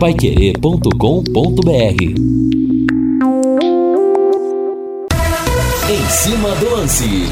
[0.00, 2.02] paiquerê.com.br
[5.90, 7.26] Em cima do lance.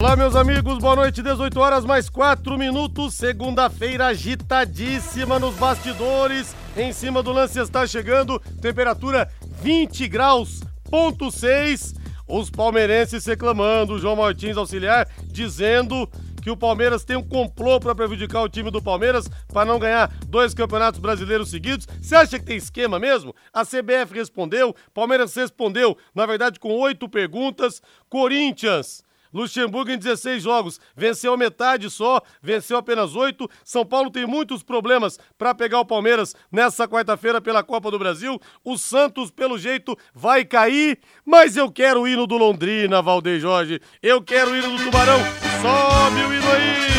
[0.00, 3.12] Olá, meus amigos, boa noite, 18 horas mais 4 minutos.
[3.12, 6.56] Segunda-feira agitadíssima nos bastidores.
[6.74, 9.28] Em cima do lance está chegando, temperatura
[9.60, 11.94] 20 graus, ponto 6.
[12.26, 16.08] Os palmeirenses reclamando, João Martins auxiliar dizendo
[16.40, 20.12] que o Palmeiras tem um complô para prejudicar o time do Palmeiras para não ganhar
[20.26, 21.86] dois campeonatos brasileiros seguidos.
[22.00, 23.34] Você acha que tem esquema mesmo?
[23.52, 27.82] A CBF respondeu, Palmeiras respondeu, na verdade, com oito perguntas.
[28.08, 33.48] Corinthians Luxemburgo em 16 jogos venceu metade só, venceu apenas 8.
[33.64, 38.40] São Paulo tem muitos problemas para pegar o Palmeiras nessa quarta-feira pela Copa do Brasil.
[38.64, 43.80] O Santos, pelo jeito, vai cair, mas eu quero o hino do Londrina, Valdeir Jorge.
[44.02, 45.20] Eu quero o hino do Tubarão.
[45.62, 46.90] Sobe o hino aí!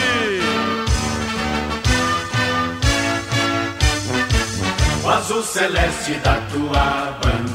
[5.04, 7.51] O azul celeste da tua bandeira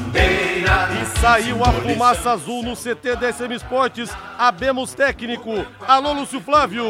[1.21, 4.09] saiu a fumaça azul no CT da SM Esportes.
[4.37, 5.65] Abemos técnico.
[5.87, 6.85] Alô, Lúcio Flávio.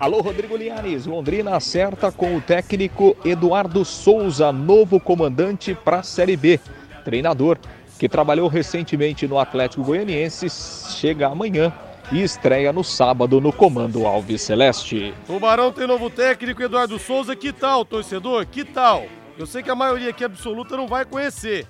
[0.00, 1.06] Alô, Rodrigo Liares.
[1.06, 6.58] Londrina acerta com o técnico Eduardo Souza, novo comandante para a Série B.
[7.04, 7.58] Treinador
[7.98, 11.72] que trabalhou recentemente no Atlético Goianiense, chega amanhã
[12.10, 15.14] e estreia no sábado no comando Alves Celeste.
[15.26, 17.36] Tubarão tem novo técnico, Eduardo Souza.
[17.36, 18.46] Que tal, torcedor?
[18.46, 19.06] Que tal?
[19.38, 21.66] Eu sei que a maioria aqui absoluta não vai conhecer.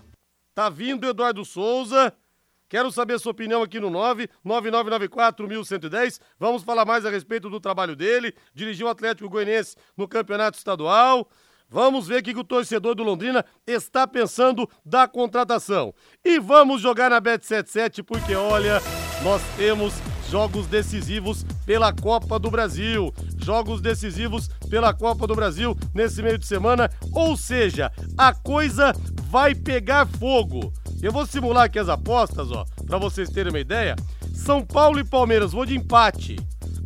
[0.55, 2.13] Tá vindo Eduardo Souza.
[2.69, 3.91] Quero saber sua opinião aqui no
[4.45, 6.21] 99994-1110.
[6.39, 8.35] Vamos falar mais a respeito do trabalho dele.
[8.55, 11.29] Dirigiu o Atlético Goianiense no Campeonato Estadual.
[11.69, 15.93] Vamos ver o que o torcedor do Londrina está pensando da contratação.
[16.25, 18.81] E vamos jogar na Bet77, porque olha,
[19.23, 19.95] nós temos
[20.31, 23.13] jogos decisivos pela Copa do Brasil.
[23.39, 26.91] Jogos decisivos pela Copa do Brasil nesse meio de semana.
[27.13, 28.93] Ou seja, a coisa
[29.31, 30.73] vai pegar fogo.
[31.03, 33.95] Eu vou simular aqui as apostas, ó, para vocês terem uma ideia.
[34.35, 36.37] São Paulo e Palmeiras, vou de empate.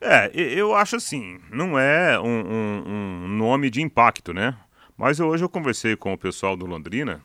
[0.00, 2.84] É, eu acho assim, não é um, um,
[3.24, 4.56] um nome de impacto, né?
[4.96, 7.20] Mas hoje eu conversei com o pessoal do Londrina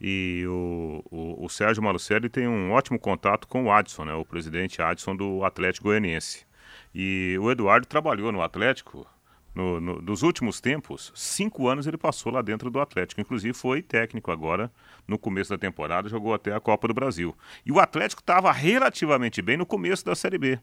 [0.00, 4.14] e o, o, o Sérgio Malucelli tem um ótimo contato com o Adson, né?
[4.14, 6.46] O presidente Adson do Atlético Goianiense.
[6.94, 9.06] E o Eduardo trabalhou no Atlético
[9.54, 13.20] no, no, nos últimos tempos, cinco anos ele passou lá dentro do Atlético.
[13.20, 14.72] Inclusive foi técnico agora,
[15.06, 17.36] no começo da temporada, jogou até a Copa do Brasil.
[17.66, 20.58] E o Atlético estava relativamente bem no começo da Série B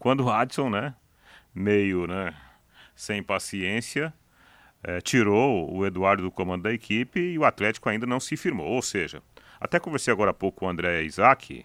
[0.00, 0.94] quando o Adson, né,
[1.54, 2.34] meio, né,
[2.94, 4.12] sem paciência,
[4.82, 8.68] é, tirou o Eduardo do comando da equipe e o Atlético ainda não se firmou.
[8.68, 9.22] Ou seja,
[9.60, 11.64] até conversei agora há pouco com o André Isaac,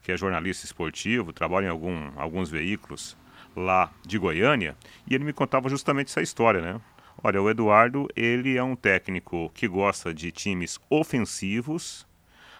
[0.00, 3.16] que é jornalista esportivo, trabalha em algum, alguns veículos
[3.56, 4.76] lá de Goiânia,
[5.08, 6.80] e ele me contava justamente essa história, né?
[7.22, 12.06] Olha, o Eduardo, ele é um técnico que gosta de times ofensivos.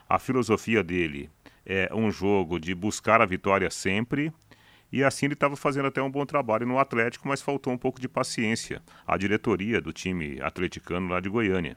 [0.08, 1.30] A filosofia dele
[1.64, 4.32] é um jogo de buscar a vitória sempre
[4.92, 8.00] e assim ele estava fazendo até um bom trabalho no Atlético, mas faltou um pouco
[8.00, 11.76] de paciência à diretoria do time atleticano lá de Goiânia.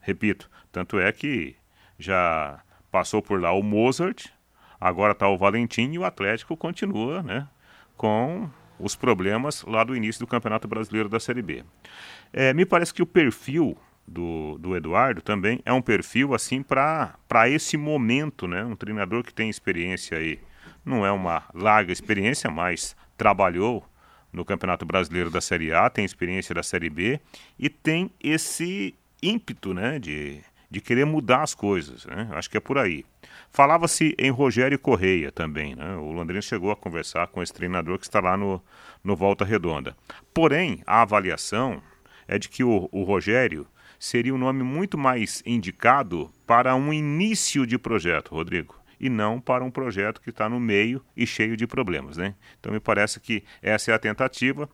[0.00, 1.54] Repito, tanto é que
[1.98, 2.60] já
[2.90, 4.26] passou por lá o Mozart,
[4.80, 7.48] agora está o Valentim e o Atlético continua né,
[7.96, 11.64] com os problemas lá do início do Campeonato Brasileiro da Série B.
[12.32, 13.76] É, me parece que o perfil
[14.06, 17.16] do, do Eduardo também é um perfil assim para
[17.48, 18.64] esse momento, né?
[18.64, 20.38] Um treinador que tem experiência aí
[20.86, 23.84] não é uma larga experiência, mas trabalhou
[24.32, 27.20] no Campeonato Brasileiro da Série A, tem experiência da Série B
[27.58, 30.40] e tem esse ímpeto né, de,
[30.70, 32.28] de querer mudar as coisas, né?
[32.32, 33.04] Acho que é por aí.
[33.50, 35.96] Falava-se em Rogério Correia também, né?
[35.96, 38.62] O Londrina chegou a conversar com esse treinador que está lá no,
[39.02, 39.96] no Volta Redonda.
[40.32, 41.82] Porém, a avaliação
[42.28, 43.66] é de que o, o Rogério
[43.98, 49.64] seria um nome muito mais indicado para um início de projeto, Rodrigo e não para
[49.64, 52.34] um projeto que está no meio e cheio de problemas, né?
[52.58, 54.68] Então me parece que essa é a tentativa.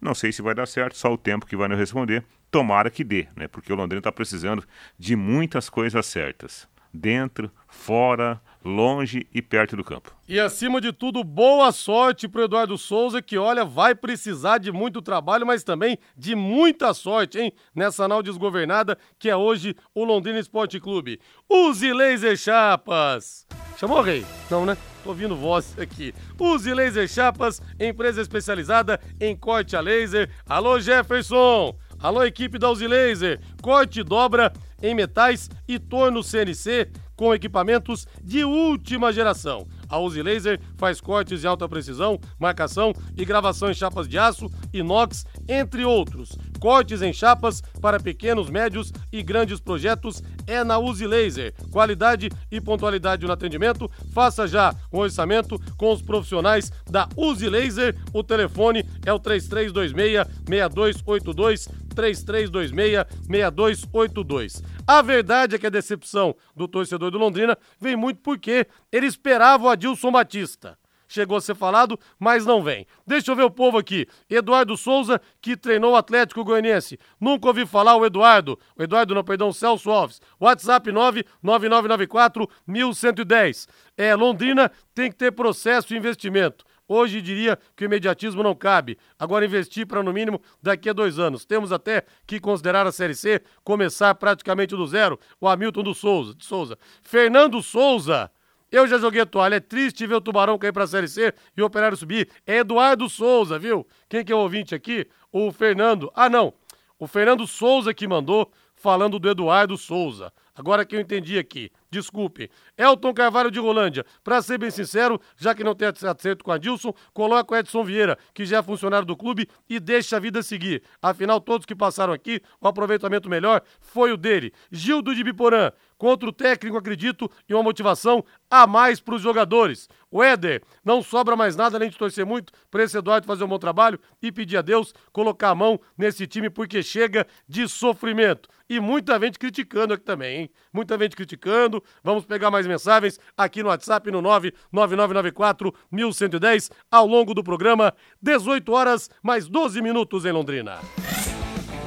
[0.00, 2.24] Não sei se vai dar certo, só o tempo que vai nos responder.
[2.50, 3.48] Tomara que dê, né?
[3.48, 4.64] Porque o Londrina está precisando
[4.98, 10.14] de muitas coisas certas dentro, fora, longe e perto do campo.
[10.28, 15.00] E acima de tudo, boa sorte pro Eduardo Souza, que olha, vai precisar de muito
[15.00, 17.52] trabalho, mas também de muita sorte, hein?
[17.74, 21.20] Nessa nau desgovernada que é hoje o Londrina Esporte Clube.
[21.48, 23.46] Use Laser Chapas!
[23.78, 24.24] Chamou, Rei?
[24.50, 24.76] Não, né?
[25.04, 26.14] Tô ouvindo voz aqui.
[26.40, 30.30] Use Laser Chapas, empresa especializada em corte a laser.
[30.46, 31.76] Alô, Jefferson!
[31.98, 33.40] Alô, equipe da Uzi Laser!
[33.62, 34.52] Corte e dobra
[34.82, 39.66] em metais e torno CNC com equipamentos de última geração.
[39.88, 44.50] A Uzi Laser faz cortes de alta precisão, marcação e gravação em chapas de aço,
[44.72, 46.36] inox, entre outros.
[46.58, 51.54] Cortes em chapas para pequenos, médios e grandes projetos é na Uzi Laser.
[51.70, 53.90] Qualidade e pontualidade no atendimento.
[54.12, 57.96] Faça já um orçamento com os profissionais da Uzi Laser.
[58.12, 64.62] O telefone é o 3326 6282 3326-6282.
[64.86, 69.64] A verdade é que a decepção do torcedor do Londrina vem muito porque ele esperava
[69.64, 72.86] o Adilson Batista chegou a ser falado, mas não vem.
[73.06, 74.06] Deixa eu ver o povo aqui.
[74.28, 76.98] Eduardo Souza, que treinou o Atlético Goianiense.
[77.20, 78.58] Nunca ouvi falar o Eduardo.
[78.76, 80.20] O Eduardo, não, perdão, Celso Alves.
[80.40, 83.68] WhatsApp 99994 1110.
[83.96, 86.64] É, Londrina tem que ter processo e investimento.
[86.88, 88.96] Hoje diria que o imediatismo não cabe.
[89.18, 91.44] Agora investir para no mínimo daqui a dois anos.
[91.44, 95.18] Temos até que considerar a Série C começar praticamente do zero.
[95.40, 96.78] O Hamilton do Souza, de Souza.
[97.02, 98.30] Fernando Souza.
[98.70, 99.56] Eu já joguei a toalha.
[99.56, 102.28] É triste ver o Tubarão cair para a Série C e o Operário subir.
[102.46, 103.86] É Eduardo Souza, viu?
[104.08, 105.06] Quem que é o ouvinte aqui?
[105.32, 106.10] O Fernando.
[106.14, 106.52] Ah, não.
[106.98, 110.32] O Fernando Souza que mandou falando do Eduardo Souza.
[110.54, 112.50] Agora que eu entendi aqui, desculpe.
[112.78, 116.56] Elton Carvalho de Rolândia, para ser bem sincero, já que não tem acerto com a
[116.56, 120.42] Dilson, coloca o Edson Vieira, que já é funcionário do clube, e deixa a vida
[120.42, 120.82] seguir.
[121.02, 124.50] Afinal, todos que passaram aqui, o aproveitamento melhor foi o dele.
[124.72, 129.88] Gildo de Biporã, contra o técnico, acredito, e uma motivação a mais para os jogadores.
[130.10, 133.48] O Éder, não sobra mais nada além de torcer muito para esse Eduardo fazer um
[133.48, 138.48] bom trabalho e pedir a Deus colocar a mão nesse time porque chega de sofrimento.
[138.68, 140.50] E muita gente criticando aqui também, hein?
[140.72, 141.82] Muita gente criticando.
[142.02, 147.94] Vamos pegar mais mensagens aqui no WhatsApp no 99994 1110 ao longo do programa.
[148.20, 150.80] 18 horas mais 12 minutos em Londrina.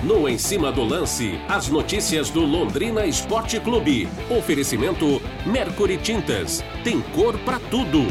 [0.02, 4.08] No Em Cima do Lance, as notícias do Londrina Esporte Clube.
[4.30, 6.64] Oferecimento Mercury Tintas.
[6.86, 8.04] Tem cor para tudo.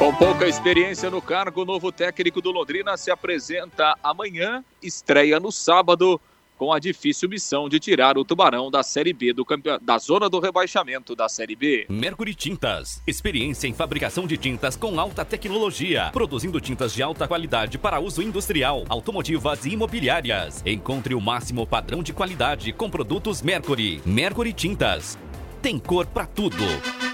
[0.00, 5.52] Com pouca experiência no cargo, o novo técnico do Londrina se apresenta amanhã, estreia no
[5.52, 6.20] sábado
[6.58, 9.70] com a difícil missão de tirar o Tubarão da Série B do campe...
[9.80, 11.86] da zona do rebaixamento da Série B.
[11.88, 17.78] Mercury Tintas, experiência em fabricação de tintas com alta tecnologia, produzindo tintas de alta qualidade
[17.78, 20.62] para uso industrial, automotivas e imobiliárias.
[20.66, 24.00] Encontre o máximo padrão de qualidade com produtos Mercury.
[24.04, 25.18] Mercury Tintas.
[25.60, 27.13] Tem cor para tudo.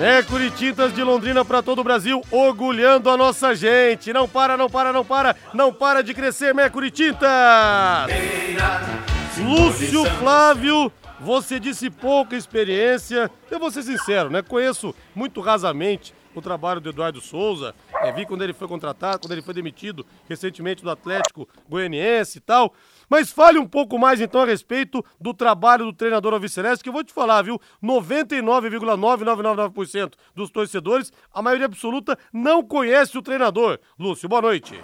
[0.00, 4.14] Mercury Tintas de Londrina para todo o Brasil, orgulhando a nossa gente.
[4.14, 7.28] Não para, não para, não para, não para de crescer, Mercury Tintas!
[9.36, 10.90] Lúcio Flávio,
[11.20, 13.30] você disse pouca experiência.
[13.50, 14.40] Eu vou ser sincero, né?
[14.40, 17.74] Conheço muito rasamente o trabalho do Eduardo Souza.
[17.96, 22.40] É, vi quando ele foi contratado, quando ele foi demitido recentemente do Atlético Goianiense e
[22.40, 22.72] tal.
[23.10, 26.92] Mas fale um pouco mais então a respeito do trabalho do treinador Alviceleste, que eu
[26.92, 27.60] vou te falar, viu?
[27.82, 33.80] 99,9999% dos torcedores, a maioria absoluta, não conhece o treinador.
[33.98, 34.80] Lúcio, boa noite.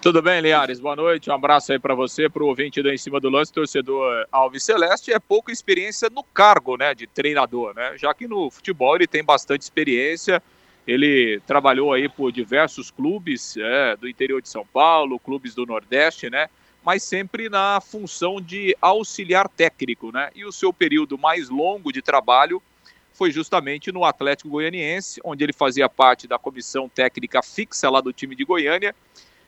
[0.00, 0.78] Tudo bem, Liares?
[0.78, 1.28] Boa noite.
[1.30, 4.62] Um abraço aí para você, para o ouvinte do Em Cima do Lance, torcedor Alves
[4.62, 5.12] Celeste.
[5.12, 7.94] É pouca experiência no cargo né, de treinador, né?
[7.96, 10.40] Já que no futebol ele tem bastante experiência.
[10.86, 16.30] Ele trabalhou aí por diversos clubes é, do interior de São Paulo, clubes do Nordeste,
[16.30, 16.48] né?
[16.86, 20.30] Mas sempre na função de auxiliar técnico, né?
[20.36, 22.62] E o seu período mais longo de trabalho
[23.12, 28.12] foi justamente no Atlético Goianiense, onde ele fazia parte da comissão técnica fixa lá do
[28.12, 28.94] time de Goiânia.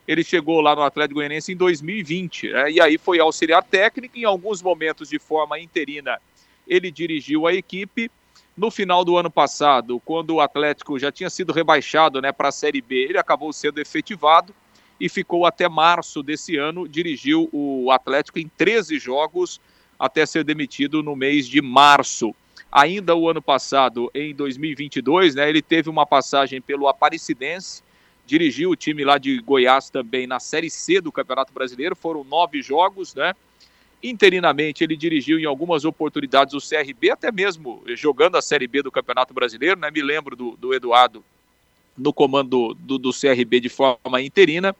[0.09, 2.73] Ele chegou lá no Atlético Goianiense em 2020, né?
[2.73, 4.19] e aí foi auxiliar técnico.
[4.19, 6.19] Em alguns momentos, de forma interina,
[6.67, 8.11] ele dirigiu a equipe.
[8.57, 12.53] No final do ano passado, quando o Atlético já tinha sido rebaixado né, para a
[12.53, 14.53] Série B, ele acabou sendo efetivado
[15.01, 19.61] e ficou até março desse ano, dirigiu o Atlético em 13 jogos
[19.99, 22.35] até ser demitido no mês de março.
[22.71, 27.83] Ainda o ano passado, em 2022, né, ele teve uma passagem pelo Aparecidense,
[28.27, 32.61] dirigiu o time lá de Goiás também na Série C do Campeonato Brasileiro, foram nove
[32.61, 33.35] jogos, né?
[34.03, 38.93] Interinamente, ele dirigiu em algumas oportunidades o CRB, até mesmo jogando a Série B do
[38.93, 39.91] Campeonato Brasileiro, né?
[39.91, 41.25] Me lembro do, do Eduardo
[41.99, 44.75] no comando do, do CRB de forma interina.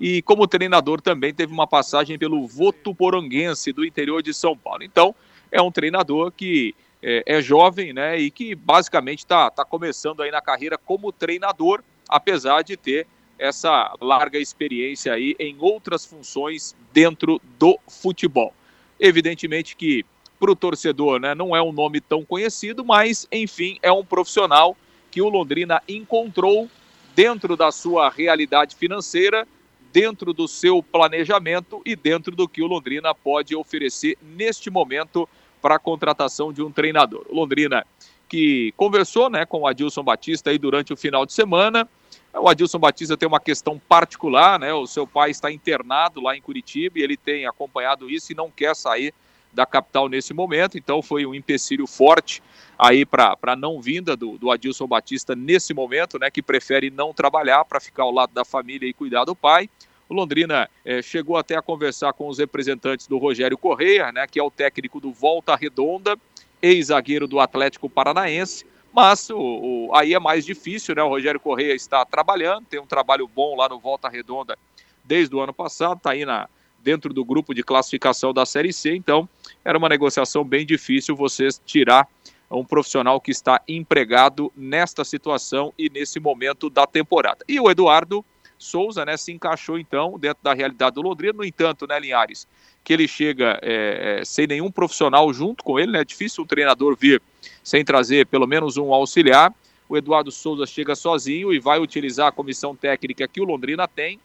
[0.00, 4.82] E como treinador também teve uma passagem pelo Votuporanguense do interior de São Paulo.
[4.82, 5.14] Então,
[5.52, 8.18] é um treinador que é, é jovem, né?
[8.18, 13.06] E que basicamente está tá começando aí na carreira como treinador apesar de ter
[13.38, 18.54] essa larga experiência aí em outras funções dentro do futebol.
[18.98, 20.04] Evidentemente que
[20.38, 24.76] para o torcedor né, não é um nome tão conhecido, mas enfim, é um profissional
[25.14, 26.68] que o Londrina encontrou
[27.14, 29.46] dentro da sua realidade financeira,
[29.92, 35.28] dentro do seu planejamento e dentro do que o Londrina pode oferecer neste momento
[35.62, 37.24] para a contratação de um treinador.
[37.28, 37.86] O Londrina
[38.28, 41.88] que conversou né, com o Adilson Batista aí durante o final de semana.
[42.32, 44.74] O Adilson Batista tem uma questão particular, né?
[44.74, 48.50] O seu pai está internado lá em Curitiba e ele tem acompanhado isso e não
[48.50, 49.14] quer sair
[49.54, 52.42] da capital nesse momento, então foi um empecilho forte
[52.78, 56.30] aí para a não vinda do, do Adilson Batista nesse momento, né?
[56.30, 59.70] Que prefere não trabalhar para ficar ao lado da família e cuidar do pai.
[60.08, 64.26] O Londrina eh, chegou até a conversar com os representantes do Rogério Correia, né?
[64.26, 66.18] Que é o técnico do Volta Redonda
[66.64, 71.02] ex-zagueiro do Atlético Paranaense, mas o, o, aí é mais difícil, né?
[71.02, 74.56] O Rogério Correia está trabalhando, tem um trabalho bom lá no Volta Redonda
[75.04, 76.48] desde o ano passado, está aí na,
[76.84, 79.28] dentro do grupo de classificação da Série C, então
[79.64, 82.06] era uma negociação bem difícil você tirar
[82.50, 87.44] um profissional que está empregado nesta situação e nesse momento da temporada.
[87.48, 88.24] E o Eduardo
[88.58, 92.46] Souza, né, se encaixou então dentro da realidade do Londrina, no entanto, né, Linhares,
[92.84, 96.00] que ele chega é, é, sem nenhum profissional junto com ele, né?
[96.02, 97.20] É difícil um treinador vir
[97.62, 99.52] sem trazer pelo menos um auxiliar.
[99.88, 104.20] O Eduardo Souza chega sozinho e vai utilizar a comissão técnica que o Londrina tem.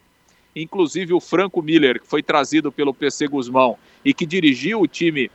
[0.61, 5.29] Inclusive o Franco Miller, que foi trazido pelo PC Guzmão e que dirigiu o time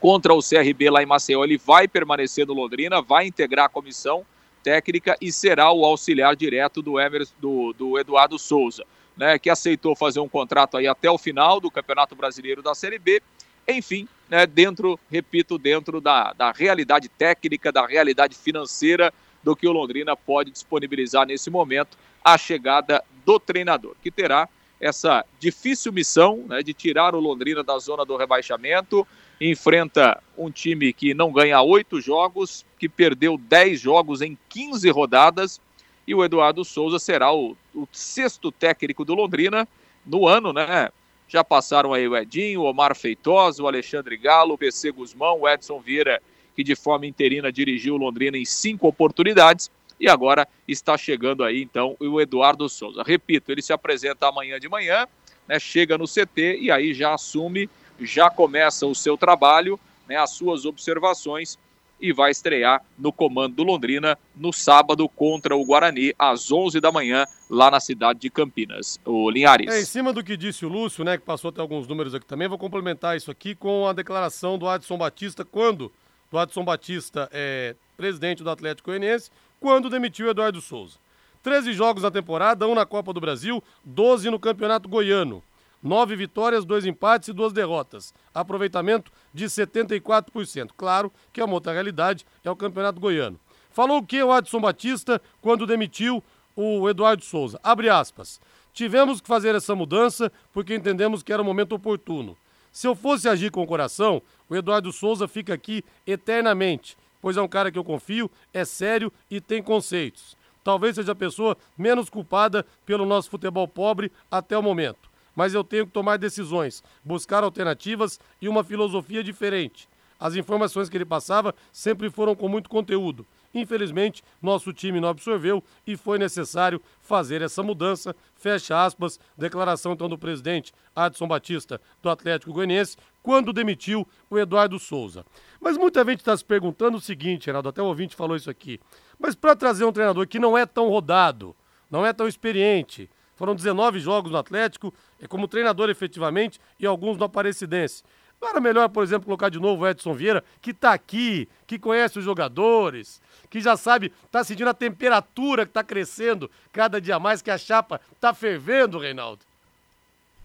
[0.00, 4.24] contra o CRB lá em Maceió, ele vai permanecer no Londrina, vai integrar a comissão
[4.62, 8.84] técnica e será o auxiliar direto do, Emerson, do, do Eduardo Souza
[9.16, 12.98] né, que aceitou fazer um contrato aí até o final do Campeonato Brasileiro da Série
[12.98, 13.22] B.
[13.66, 19.12] Enfim, né, dentro, repito, dentro da, da realidade técnica, da realidade financeira
[19.46, 24.48] do que o Londrina pode disponibilizar nesse momento, a chegada do treinador, que terá
[24.80, 29.06] essa difícil missão né, de tirar o Londrina da zona do rebaixamento.
[29.40, 35.60] Enfrenta um time que não ganha oito jogos, que perdeu dez jogos em 15 rodadas
[36.08, 39.68] e o Eduardo Souza será o, o sexto técnico do Londrina
[40.04, 40.90] no ano, né?
[41.28, 45.48] Já passaram aí o Edinho, o Omar Feitosa, o Alexandre Galo, o PC Guzmão, o
[45.48, 46.20] Edson Vieira,
[46.56, 49.70] que de forma interina dirigiu Londrina em cinco oportunidades.
[50.00, 53.02] E agora está chegando aí, então, o Eduardo Souza.
[53.02, 55.06] Repito, ele se apresenta amanhã de manhã,
[55.46, 57.68] né, chega no CT e aí já assume,
[58.00, 61.58] já começa o seu trabalho, né, as suas observações
[62.00, 66.92] e vai estrear no comando do Londrina no sábado contra o Guarani, às 11 da
[66.92, 69.00] manhã, lá na cidade de Campinas.
[69.04, 69.72] O Linhares.
[69.72, 72.26] É, em cima do que disse o Lúcio, né, que passou até alguns números aqui
[72.26, 75.90] também, vou complementar isso aqui com a declaração do Adson Batista, quando
[76.30, 79.30] do Adson Batista é presidente do Atlético Goianiense,
[79.60, 80.98] quando demitiu Eduardo Souza.
[81.42, 85.42] 13 jogos na temporada, um na Copa do Brasil, 12 no Campeonato Goiano.
[85.82, 88.12] Nove vitórias, dois empates e duas derrotas.
[88.34, 90.70] Aproveitamento de 74%.
[90.76, 93.38] Claro que a outra realidade é o Campeonato Goiano.
[93.70, 96.24] Falou o que o Adson Batista quando demitiu
[96.56, 97.60] o Eduardo Souza?
[97.62, 98.40] Abre aspas.
[98.72, 102.36] Tivemos que fazer essa mudança porque entendemos que era o momento oportuno.
[102.76, 107.40] Se eu fosse agir com o coração, o Eduardo Souza fica aqui eternamente, pois é
[107.40, 110.36] um cara que eu confio, é sério e tem conceitos.
[110.62, 115.62] Talvez seja a pessoa menos culpada pelo nosso futebol pobre até o momento mas eu
[115.62, 119.86] tenho que tomar decisões, buscar alternativas e uma filosofia diferente.
[120.18, 123.26] As informações que ele passava sempre foram com muito conteúdo.
[123.54, 128.14] Infelizmente, nosso time não absorveu e foi necessário fazer essa mudança.
[128.34, 134.78] Fecha aspas, declaração então do presidente Adson Batista do Atlético Goianiense, quando demitiu o Eduardo
[134.78, 135.24] Souza.
[135.58, 138.78] Mas muita gente está se perguntando o seguinte, Renato, até o ouvinte falou isso aqui.
[139.18, 141.56] Mas para trazer um treinador que não é tão rodado,
[141.90, 147.16] não é tão experiente, foram 19 jogos no Atlético, é como treinador efetivamente, e alguns
[147.16, 148.02] no Aparecidense.
[148.40, 151.78] Não era melhor, por exemplo, colocar de novo o Edson Vieira, que tá aqui, que
[151.78, 157.18] conhece os jogadores, que já sabe, tá sentindo a temperatura que tá crescendo cada dia
[157.18, 159.40] mais, que a chapa tá fervendo, Reinaldo?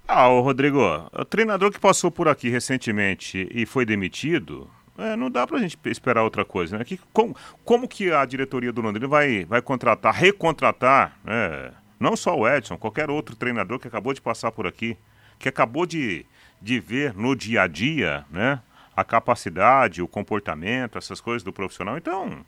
[0.08, 0.80] Ah, o Rodrigo,
[1.14, 5.78] o treinador que passou por aqui recentemente e foi demitido, é, não dá pra gente
[5.86, 6.84] esperar outra coisa, né?
[6.84, 11.72] Que, como, como que a diretoria do Londrina vai, vai contratar, recontratar, né?
[12.00, 14.98] não só o Edson, qualquer outro treinador que acabou de passar por aqui,
[15.40, 16.26] que acabou de,
[16.62, 18.62] de ver no dia a dia, né?
[18.96, 21.98] A capacidade, o comportamento, essas coisas do profissional.
[21.98, 22.46] Então,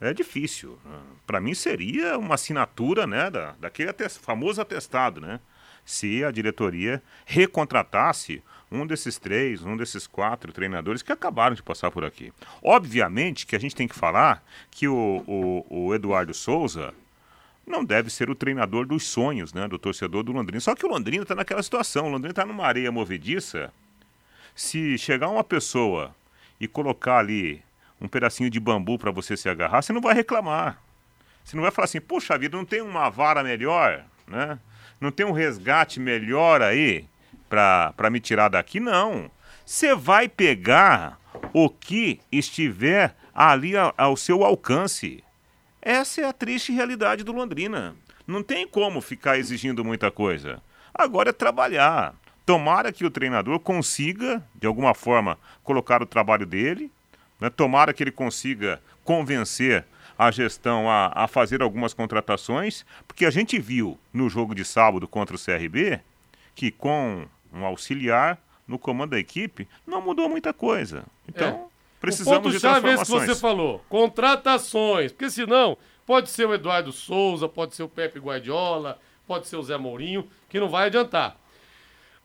[0.00, 0.78] é difícil.
[1.26, 5.38] Para mim seria uma assinatura, né, da, daquele atest, famoso atestado, né?
[5.84, 11.90] Se a diretoria recontratasse um desses três, um desses quatro treinadores que acabaram de passar
[11.90, 12.32] por aqui.
[12.62, 16.94] Obviamente que a gente tem que falar que o, o, o Eduardo Souza
[17.66, 20.60] não deve ser o treinador dos sonhos, né, do torcedor do Londrina.
[20.60, 23.72] Só que o Londrina está naquela situação, o Londrina está numa areia movediça.
[24.54, 26.14] Se chegar uma pessoa
[26.60, 27.62] e colocar ali
[28.00, 30.82] um pedacinho de bambu para você se agarrar, você não vai reclamar.
[31.44, 34.58] Você não vai falar assim, poxa vida, não tem uma vara melhor, né?
[35.00, 37.04] Não tem um resgate melhor aí
[37.48, 38.78] para me tirar daqui?
[38.78, 39.30] Não.
[39.64, 41.18] Você vai pegar
[41.52, 45.24] o que estiver ali ao seu alcance.
[45.82, 47.96] Essa é a triste realidade do Londrina.
[48.24, 50.62] Não tem como ficar exigindo muita coisa.
[50.94, 52.14] Agora é trabalhar.
[52.46, 56.88] Tomara que o treinador consiga, de alguma forma, colocar o trabalho dele.
[57.40, 57.50] Né?
[57.50, 59.84] Tomara que ele consiga convencer
[60.16, 65.08] a gestão a, a fazer algumas contratações, porque a gente viu no jogo de sábado
[65.08, 66.00] contra o CRB
[66.54, 71.04] que com um auxiliar no comando da equipe não mudou muita coisa.
[71.28, 71.71] Então, é.
[72.02, 76.52] Precisamos o ponto de chave é que você falou, contratações, porque senão pode ser o
[76.52, 80.86] Eduardo Souza, pode ser o Pepe Guardiola, pode ser o Zé Mourinho, que não vai
[80.86, 81.36] adiantar.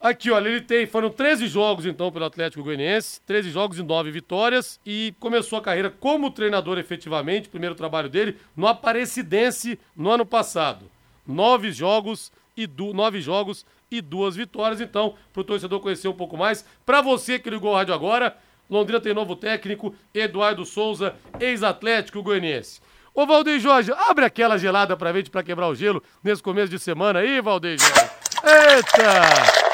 [0.01, 4.10] Aqui, olha, ele tem, foram 13 jogos então pelo Atlético Goianiense, 13 jogos e 9
[4.10, 10.25] vitórias e começou a carreira como treinador efetivamente, primeiro trabalho dele, no Aparecidense no ano
[10.25, 10.89] passado.
[11.25, 16.13] Nove jogos e du nove jogos e duas vitórias, então, para o torcedor conhecer um
[16.13, 16.65] pouco mais.
[16.84, 18.36] Para você que ligou o rádio agora,
[18.69, 22.82] Londrina tem novo técnico, Eduardo Souza, ex-atlético goianiense.
[23.13, 26.77] Ô Valdeir Jorge, abre aquela gelada pra gente pra quebrar o gelo nesse começo de
[26.77, 28.12] semana aí, Valdeir Jorge.
[28.43, 29.67] Eita!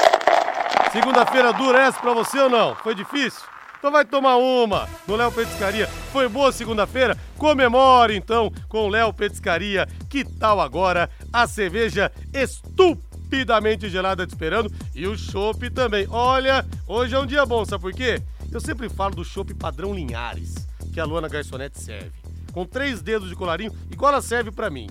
[0.93, 2.75] Segunda-feira dura essa pra você ou não?
[2.75, 3.41] Foi difícil?
[3.83, 5.87] Então vai tomar uma no Léo Petiscaria.
[6.13, 7.17] Foi boa segunda-feira?
[7.37, 9.89] Comemore então com o Léo Petiscaria.
[10.09, 16.07] Que tal agora a cerveja estupidamente gelada te esperando e o chopp também.
[16.09, 18.21] Olha, hoje é um dia bom, sabe por quê?
[18.53, 20.53] Eu sempre falo do chopp padrão Linhares,
[20.93, 22.11] que a Luana Garçonete serve.
[22.51, 24.87] Com três dedos de colarinho, igual ela serve para mim.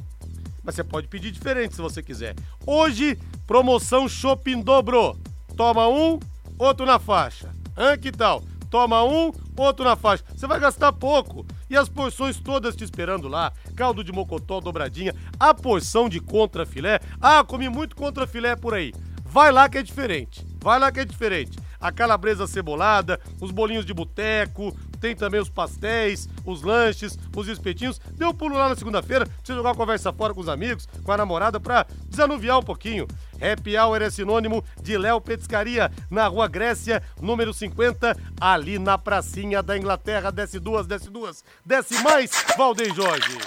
[0.64, 2.34] Mas você pode pedir diferente se você quiser.
[2.66, 5.16] Hoje, promoção Shopping Dobro.
[5.56, 6.18] Toma um,
[6.58, 7.54] outro na faixa.
[7.76, 8.42] Hã, que tal?
[8.68, 10.24] Toma um, outro na faixa.
[10.34, 11.46] Você vai gastar pouco.
[11.70, 13.52] E as porções todas te esperando lá.
[13.76, 16.98] Caldo de mocotó dobradinha, a porção de contrafilé.
[17.20, 18.92] Ah, comi muito contrafilé por aí.
[19.24, 20.44] Vai lá que é diferente.
[20.60, 25.50] Vai lá que é diferente a calabresa cebolada, os bolinhos de boteco, tem também os
[25.50, 28.00] pastéis, os lanches, os espetinhos.
[28.12, 31.10] Dê um pulo lá na segunda-feira você jogar uma conversa fora com os amigos, com
[31.10, 33.08] a namorada, pra desanuviar um pouquinho.
[33.40, 39.60] Happy Hour é sinônimo de Léo Petiscaria, na Rua Grécia, número 50, ali na pracinha
[39.60, 40.30] da Inglaterra.
[40.30, 43.38] Desce duas, desce duas, desce mais, Valdem Jorge.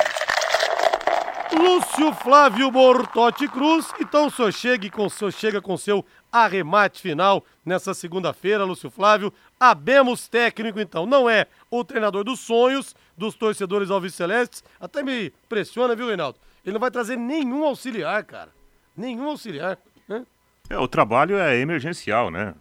[1.53, 3.87] Lúcio Flávio Bortotti Cruz.
[3.99, 6.05] Então o senhor chega com, o chega com seu
[6.43, 9.31] arremate final nessa segunda-feira, Lúcio Flávio.
[9.59, 11.05] Abemos técnico, então.
[11.05, 14.63] Não é o treinador dos sonhos dos torcedores Alves Celestes.
[14.79, 16.37] Até me pressiona, viu, Reinaldo?
[16.65, 18.49] Ele não vai trazer nenhum auxiliar, cara.
[18.97, 19.77] Nenhum auxiliar.
[20.07, 20.25] Né?
[20.69, 22.53] É, o trabalho é emergencial, né?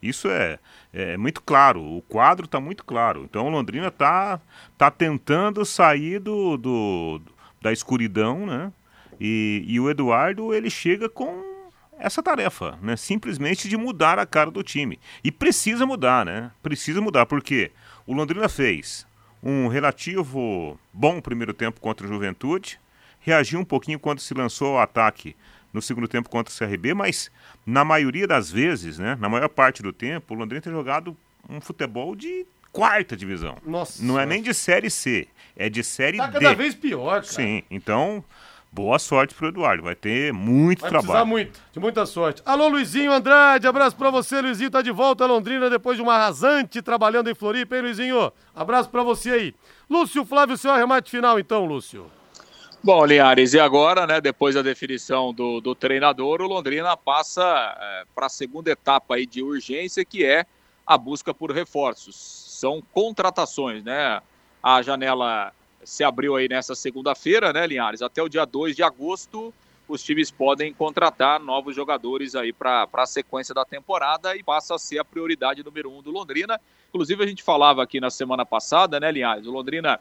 [0.00, 0.58] Isso é,
[0.92, 1.82] é muito claro.
[1.82, 3.24] O quadro está muito claro.
[3.24, 4.40] Então o Londrina está
[4.76, 7.20] tá tentando sair do, do
[7.60, 8.72] da escuridão, né?
[9.20, 11.47] E, e o Eduardo ele chega com
[11.98, 12.96] essa tarefa, né?
[12.96, 14.98] Simplesmente de mudar a cara do time.
[15.22, 16.50] E precisa mudar, né?
[16.62, 17.70] Precisa mudar, porque
[18.06, 19.06] o Londrina fez
[19.42, 22.80] um relativo bom primeiro tempo contra o Juventude,
[23.20, 25.36] reagiu um pouquinho quando se lançou ao ataque
[25.72, 27.30] no segundo tempo contra o CRB, mas
[27.66, 29.16] na maioria das vezes, né?
[29.20, 31.16] Na maior parte do tempo, o Londrina tem jogado
[31.48, 33.56] um futebol de quarta divisão.
[33.64, 34.02] Nossa.
[34.02, 36.32] Não é nem de Série C, é de Série tá D.
[36.32, 37.24] Tá cada vez pior, cara.
[37.24, 38.24] Sim, então
[38.70, 41.12] boa sorte pro Eduardo, vai ter muito vai trabalho.
[41.12, 42.42] Vai muito, de muita sorte.
[42.44, 46.14] Alô, Luizinho Andrade, abraço pra você, Luizinho, tá de volta a Londrina depois de uma
[46.14, 48.32] arrasante trabalhando em Floripa, hein, Luizinho?
[48.54, 49.54] Abraço pra você aí.
[49.88, 52.10] Lúcio Flávio, seu arremate final então, Lúcio.
[52.82, 57.42] Bom, Linhares, e agora, né, depois da definição do, do treinador, o Londrina passa
[57.80, 60.46] é, para a segunda etapa aí de urgência, que é
[60.86, 62.14] a busca por reforços.
[62.16, 64.22] São contratações, né?
[64.62, 65.52] A janela
[65.84, 68.02] se abriu aí nessa segunda-feira, né, Linhares?
[68.02, 69.52] Até o dia 2 de agosto,
[69.88, 74.78] os times podem contratar novos jogadores aí para a sequência da temporada e passa a
[74.78, 76.60] ser a prioridade número um do Londrina.
[76.90, 79.46] Inclusive, a gente falava aqui na semana passada, né, Linhares?
[79.46, 79.98] O Londrina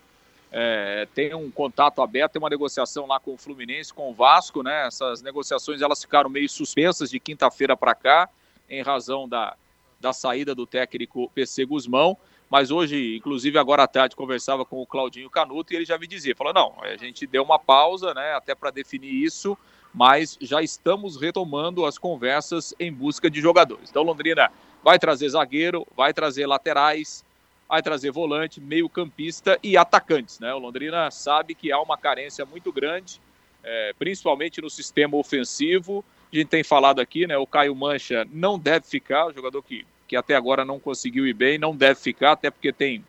[0.51, 4.63] é, tem um contato aberto, tem uma negociação lá com o Fluminense, com o Vasco,
[4.63, 4.87] né?
[4.87, 8.29] Essas negociações elas ficaram meio suspensas de quinta-feira para cá,
[8.69, 9.55] em razão da,
[9.99, 12.17] da saída do técnico PC Guzmão.
[12.49, 16.07] Mas hoje, inclusive agora à tarde, conversava com o Claudinho Canuto e ele já me
[16.07, 19.57] dizia, falou, não, a gente deu uma pausa, né, até para definir isso,
[19.93, 23.89] mas já estamos retomando as conversas em busca de jogadores.
[23.89, 24.49] Então Londrina
[24.83, 27.25] vai trazer zagueiro, vai trazer laterais,
[27.67, 30.53] vai trazer volante, meio campista e atacantes, né?
[30.53, 33.19] O Londrina sabe que há uma carência muito grande,
[33.63, 37.37] é, principalmente no sistema ofensivo, a gente tem falado aqui, né?
[37.37, 41.33] O Caio Mancha não deve ficar, o jogador que, que até agora não conseguiu ir
[41.33, 43.03] bem, não deve ficar, até porque tem,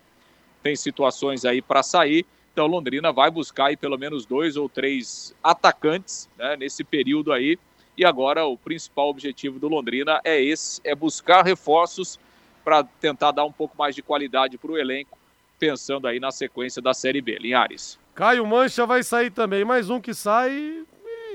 [0.61, 2.25] tem situações aí para sair.
[2.51, 7.57] Então Londrina vai buscar aí pelo menos dois ou três atacantes né, nesse período aí.
[7.97, 12.19] E agora o principal objetivo do Londrina é esse, é buscar reforços
[12.63, 15.17] para tentar dar um pouco mais de qualidade para o elenco,
[15.57, 17.37] pensando aí na sequência da Série B.
[17.39, 17.97] Linhares.
[18.13, 20.85] Caio Mancha vai sair também, mais um que sai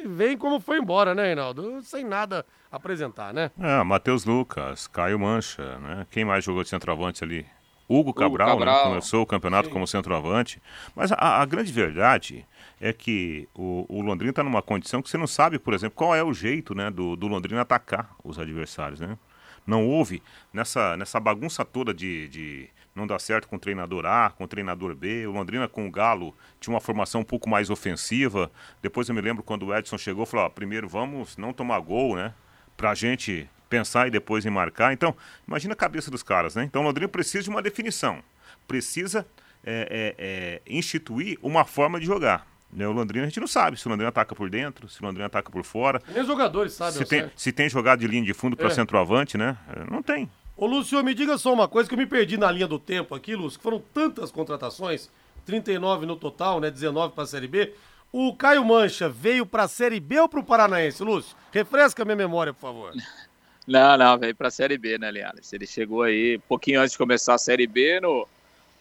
[0.07, 1.81] vem como foi embora, né, Reinaldo?
[1.83, 2.45] Sem nada
[2.77, 3.51] apresentar, né?
[3.59, 6.07] É, Matheus Lucas, Caio Mancha, né?
[6.11, 7.47] Quem mais jogou de centroavante ali?
[7.89, 8.85] Hugo Cabral, Hugo Cabral.
[8.85, 8.91] Né?
[8.91, 9.73] começou o campeonato Sim.
[9.73, 10.63] como centroavante.
[10.95, 12.47] Mas a, a, grande verdade
[12.81, 16.15] é que o, o Londrina está numa condição que você não sabe, por exemplo, qual
[16.15, 19.19] é o jeito né, do, do Londrina atacar os adversários, né?
[19.67, 24.31] Não houve nessa, nessa bagunça toda de, de não dar certo com o treinador A,
[24.31, 25.27] com o treinador B.
[25.27, 28.51] O Londrina com o Galo tinha uma formação um pouco mais ofensiva.
[28.83, 32.15] Depois eu me lembro quando o Edson chegou, falou: ó, primeiro vamos não tomar gol,
[32.17, 32.35] né?
[32.77, 34.93] Pra gente pensar e depois em marcar.
[34.93, 35.15] Então,
[35.47, 36.65] imagina a cabeça dos caras, né?
[36.65, 38.23] Então o Londrina precisa de uma definição.
[38.69, 39.27] Precisa
[39.65, 42.47] é, é, é, instituir uma forma de jogar.
[42.73, 45.07] Né, o Londrina a gente não sabe se o Londrina ataca por dentro, se o
[45.07, 46.03] Londrina ataca por fora.
[46.09, 46.95] Nem os jogadores sabem.
[46.95, 48.71] Se tem, se tem jogado de linha de fundo para é.
[48.71, 49.57] centroavante, né?
[49.91, 50.29] Não tem.
[50.57, 53.15] Ô Lúcio, me diga só uma coisa que eu me perdi na linha do tempo
[53.15, 55.09] aqui, Lúcio, que foram tantas contratações,
[55.47, 56.71] 39 no total, né?
[56.71, 57.73] 19 para a Série B.
[58.17, 61.37] O Caio Mancha veio para a Série B ou para o Paranaense, Lúcio?
[61.51, 62.93] Refresca a minha memória, por favor.
[63.67, 65.41] Não, não, veio para a Série B, né, Leandro?
[65.51, 68.29] Ele chegou aí um pouquinho antes de começar a Série B, no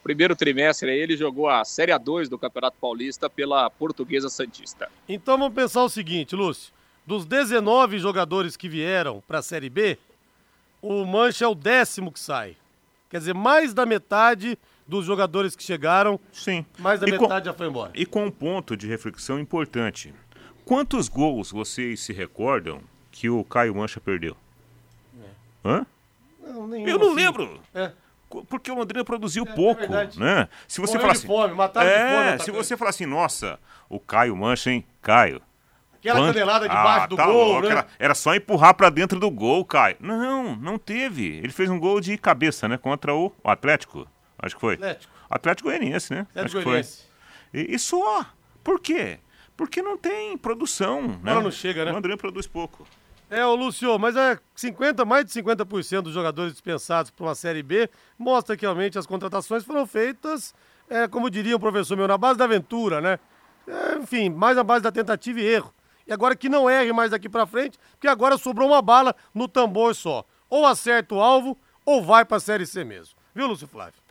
[0.03, 4.91] primeiro trimestre aí ele jogou a Série A2 do Campeonato Paulista pela Portuguesa Santista.
[5.07, 6.73] Então vamos pensar o seguinte, Lúcio.
[7.07, 9.97] Dos 19 jogadores que vieram para a Série B,
[10.81, 12.57] o Mancha é o décimo que sai.
[13.09, 16.65] Quer dizer, mais da metade dos jogadores que chegaram, Sim.
[16.77, 17.91] mais da e metade com, já foi embora.
[17.95, 20.13] E com um ponto de reflexão importante.
[20.65, 24.35] Quantos gols vocês se recordam que o Caio Mancha perdeu?
[25.19, 25.27] É.
[25.65, 25.85] Hã?
[26.41, 27.15] Não, Eu não assim.
[27.15, 27.61] lembro.
[27.73, 27.91] É.
[28.49, 30.49] Porque o Londrina produziu é, pouco, é né?
[30.67, 33.99] Se você falar assim, fome, mataram é, de fome, se você falar assim, nossa, o
[33.99, 34.83] Caio Mancha, hein?
[35.01, 35.41] Caio,
[36.03, 36.33] Aquela Quanto?
[36.33, 37.71] canelada debaixo ah, do tá gol, louco, né?
[37.71, 39.95] Era, era, só empurrar para dentro do gol, Caio.
[40.01, 41.37] Não, não teve.
[41.37, 42.77] Ele fez um gol de cabeça, né?
[42.77, 44.05] Contra o Atlético.
[44.43, 44.73] Acho que foi.
[44.73, 45.13] Atlético.
[45.29, 46.27] Atlético Goianiense, né?
[46.31, 46.97] Atlético Acho Goianiense.
[46.97, 47.03] Que
[47.51, 47.61] foi.
[47.61, 48.25] E, e só.
[48.63, 49.19] Por quê?
[49.55, 51.33] Porque não tem produção, né?
[51.33, 51.93] não chega, né?
[51.93, 52.85] O André produz pouco.
[53.29, 57.63] É, o Lúcio, mas é 50, mais de 50% dos jogadores dispensados para uma Série
[57.63, 60.53] B mostra que realmente as contratações foram feitas,
[60.89, 63.19] é, como diria o professor meu, na base da aventura, né?
[63.67, 65.73] É, enfim, mais na base da tentativa e erro.
[66.05, 69.47] E agora que não erre mais daqui para frente, porque agora sobrou uma bala no
[69.47, 70.25] tambor só.
[70.49, 73.15] Ou acerta o alvo, ou vai para a Série C mesmo.
[73.33, 74.02] Viu, Lúcio Flávio?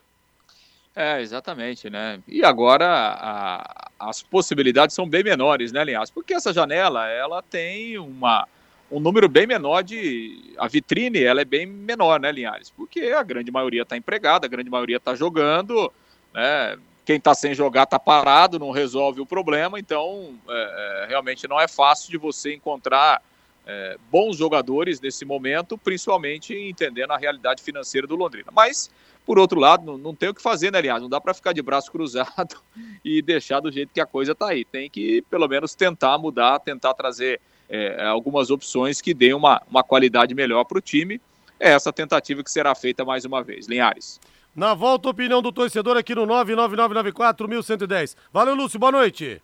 [0.94, 2.20] É, exatamente, né?
[2.28, 6.10] E agora a, as possibilidades são bem menores, né, Linhares?
[6.10, 8.46] Porque essa janela, ela tem uma,
[8.90, 10.54] um número bem menor de...
[10.58, 12.70] A vitrine, ela é bem menor, né, Linhares?
[12.70, 15.90] Porque a grande maioria está empregada, a grande maioria está jogando,
[16.34, 16.78] né?
[17.04, 21.60] quem está sem jogar está parado, não resolve o problema, então é, é, realmente não
[21.60, 23.20] é fácil de você encontrar
[23.66, 28.50] é, bons jogadores nesse momento, principalmente entendendo a realidade financeira do Londrina.
[28.52, 28.90] Mas,
[29.24, 31.00] por outro lado, não, não tem o que fazer, né, aliás?
[31.00, 32.56] Não dá para ficar de braço cruzado
[33.04, 34.64] e deixar do jeito que a coisa está aí.
[34.64, 39.82] Tem que, pelo menos, tentar mudar, tentar trazer é, algumas opções que deem uma, uma
[39.82, 41.20] qualidade melhor para o time.
[41.58, 43.68] É essa tentativa que será feita mais uma vez.
[43.68, 44.20] Linhares.
[44.54, 48.16] Na volta, opinião do torcedor aqui no 99994-1110.
[48.32, 49.40] Valeu, Lúcio, boa noite.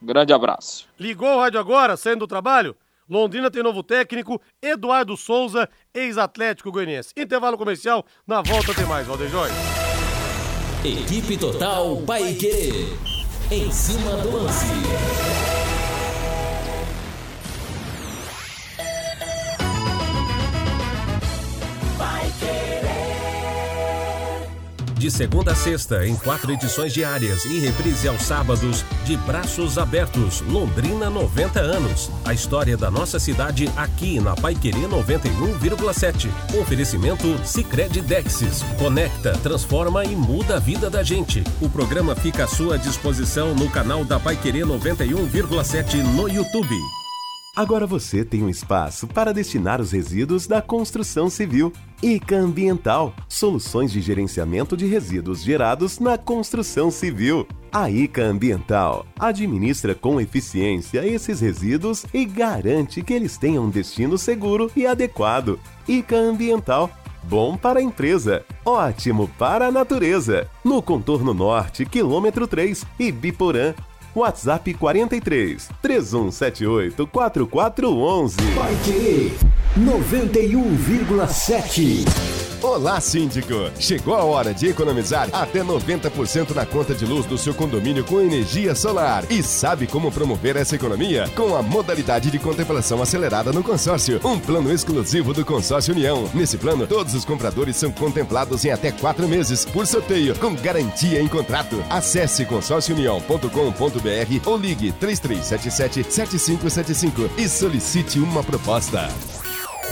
[0.00, 0.88] Grande abraço.
[1.00, 2.76] Ligou o rádio agora, saindo do trabalho?
[3.08, 7.12] Londrina tem novo técnico, Eduardo Souza, ex-atlético goianiense.
[7.16, 9.52] Intervalo comercial, na volta tem mais, Valdejões.
[10.84, 12.86] Equipe Total Paique.
[13.50, 14.66] Em cima do lance.
[25.04, 30.40] De segunda a sexta, em quatro edições diárias e reprise aos sábados, de Braços Abertos,
[30.40, 32.10] Londrina 90 anos.
[32.24, 36.30] A história da nossa cidade aqui na Paiquerê 91,7.
[36.58, 38.62] Oferecimento Sicredi Dexis.
[38.78, 41.44] Conecta, transforma e muda a vida da gente.
[41.60, 47.03] O programa fica à sua disposição no canal da Paiquerê 91,7 no YouTube.
[47.56, 51.72] Agora você tem um espaço para destinar os resíduos da construção civil.
[52.02, 57.46] ICA Ambiental soluções de gerenciamento de resíduos gerados na construção civil.
[57.70, 64.18] A ICA Ambiental administra com eficiência esses resíduos e garante que eles tenham um destino
[64.18, 65.60] seguro e adequado.
[65.86, 66.90] ICA Ambiental
[67.26, 70.46] Bom para a empresa, ótimo para a natureza.
[70.62, 73.72] No contorno norte, quilômetro 3, Ibiporã,
[74.14, 78.36] WhatsApp 43 3178 4411.
[78.54, 79.32] Vai querer
[79.78, 82.43] 91,7.
[82.64, 83.70] Olá, síndico!
[83.78, 88.22] Chegou a hora de economizar até 90% na conta de luz do seu condomínio com
[88.22, 89.30] energia solar.
[89.30, 91.28] E sabe como promover essa economia?
[91.36, 96.26] Com a modalidade de contemplação acelerada no consórcio, um plano exclusivo do Consórcio União.
[96.32, 101.20] Nesse plano, todos os compradores são contemplados em até quatro meses, por sorteio, com garantia
[101.20, 101.84] em contrato.
[101.90, 109.10] Acesse consórciounião.com.br ou ligue 3377-7575 e solicite uma proposta.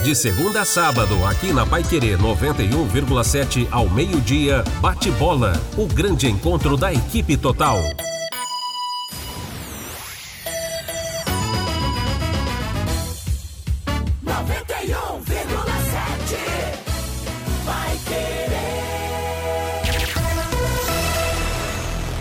[0.04, 5.52] De segunda a sábado, aqui na Pai Querer 91,7 ao meio-dia, bate bola.
[5.78, 7.78] O grande encontro da equipe total.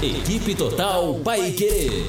[0.03, 2.05] Equipe Total Paique.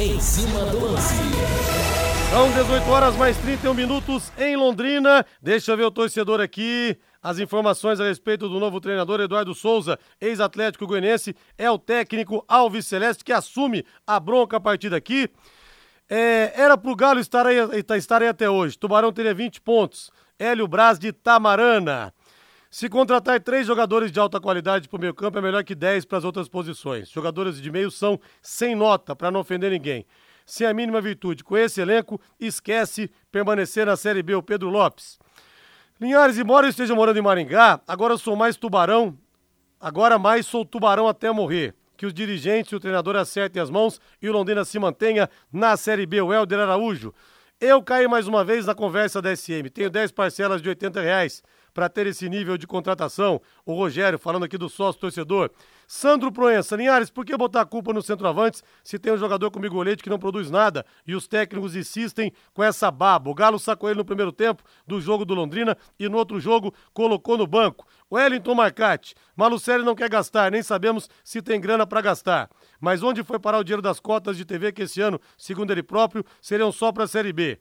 [0.00, 2.11] Em cima do lance.
[2.32, 5.22] São 18 horas mais 31 minutos em Londrina.
[5.42, 6.96] Deixa eu ver o torcedor aqui.
[7.22, 12.86] As informações a respeito do novo treinador Eduardo Souza, ex-atlético goianense, é o técnico Alves
[12.86, 15.28] Celeste que assume a bronca a partir daqui.
[16.08, 17.58] É, era pro Galo estar aí,
[17.98, 18.78] estar aí até hoje.
[18.78, 20.10] Tubarão teria 20 pontos.
[20.38, 22.14] Hélio Braz de Tamarana.
[22.70, 26.06] Se contratar três jogadores de alta qualidade para o meio campo, é melhor que 10
[26.06, 27.10] para as outras posições.
[27.10, 30.06] Jogadores de meio são sem nota, para não ofender ninguém
[30.52, 31.42] sem a mínima virtude.
[31.42, 35.18] Com esse elenco, esquece permanecer na Série B o Pedro Lopes.
[35.98, 39.16] Linhares, embora eu esteja morando em Maringá, agora sou mais tubarão,
[39.80, 41.74] agora mais sou tubarão até morrer.
[41.96, 45.74] Que os dirigentes e o treinador acertem as mãos e o Londrina se mantenha na
[45.74, 47.14] Série B, o Helder Araújo.
[47.58, 49.70] Eu caí mais uma vez na conversa da SM.
[49.72, 53.40] Tenho 10 parcelas de 80 reais para ter esse nível de contratação.
[53.64, 55.50] O Rogério, falando aqui do sócio torcedor.
[55.94, 59.60] Sandro Proença, Linhares, por que botar a culpa no centroavante se tem um jogador com
[59.60, 63.28] migolete que não produz nada e os técnicos insistem com essa baba?
[63.28, 66.72] O Galo sacou ele no primeiro tempo do jogo do Londrina e no outro jogo
[66.94, 67.86] colocou no banco.
[68.10, 72.48] Wellington Marcati, Malucelli não quer gastar, nem sabemos se tem grana para gastar.
[72.80, 75.82] Mas onde foi parar o dinheiro das cotas de TV que esse ano, segundo ele
[75.82, 77.60] próprio, seriam só para a Série B?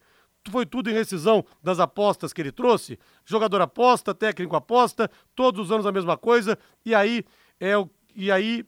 [0.49, 2.97] foi tudo em rescisão das apostas que ele trouxe.
[3.25, 7.23] Jogador aposta, técnico aposta, todos os anos a mesma coisa, e aí
[7.59, 8.65] é o e aí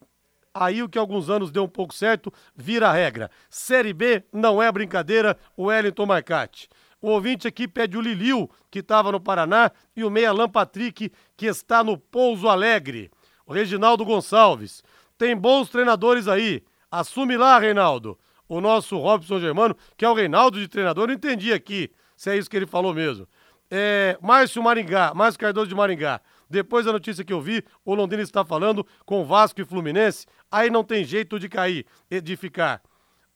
[0.52, 3.30] aí o que alguns anos deu um pouco certo vira regra.
[3.50, 6.68] Série B não é brincadeira, o Wellington Marcati.
[7.02, 11.46] O ouvinte aqui pede o Liliu, que estava no Paraná, e o Meia Patrick, que
[11.46, 13.10] está no Pouso Alegre.
[13.46, 14.82] O Reginaldo Gonçalves.
[15.18, 16.62] Tem bons treinadores aí.
[16.90, 18.18] Assume lá, Reinaldo.
[18.48, 22.36] O nosso Robson Germano, que é o Reinaldo de treinador, não entendi aqui se é
[22.36, 23.28] isso que ele falou mesmo.
[23.70, 26.20] É, Márcio Maringá, Márcio Cardoso de Maringá.
[26.54, 30.24] Depois da notícia que eu vi, o Londrina está falando com Vasco e Fluminense.
[30.48, 32.80] Aí não tem jeito de cair, de ficar.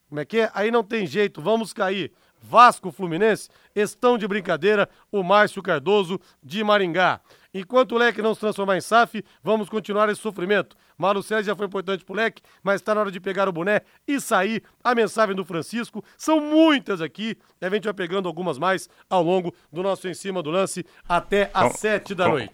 [0.08, 0.50] Como é que é?
[0.54, 2.12] Aí não tem jeito, vamos cair.
[2.42, 7.20] Vasco Fluminense estão de brincadeira o Márcio Cardoso de Maringá.
[7.52, 10.76] Enquanto o leque não se transformar em SAF, vamos continuar esse sofrimento.
[10.98, 13.80] Malu César já foi importante pro leque, mas está na hora de pegar o boné
[14.06, 14.62] e sair.
[14.84, 19.54] A mensagem do Francisco, são muitas aqui, a gente vai pegando algumas mais ao longo
[19.72, 22.52] do nosso Em Cima do Lance até às sete da noite.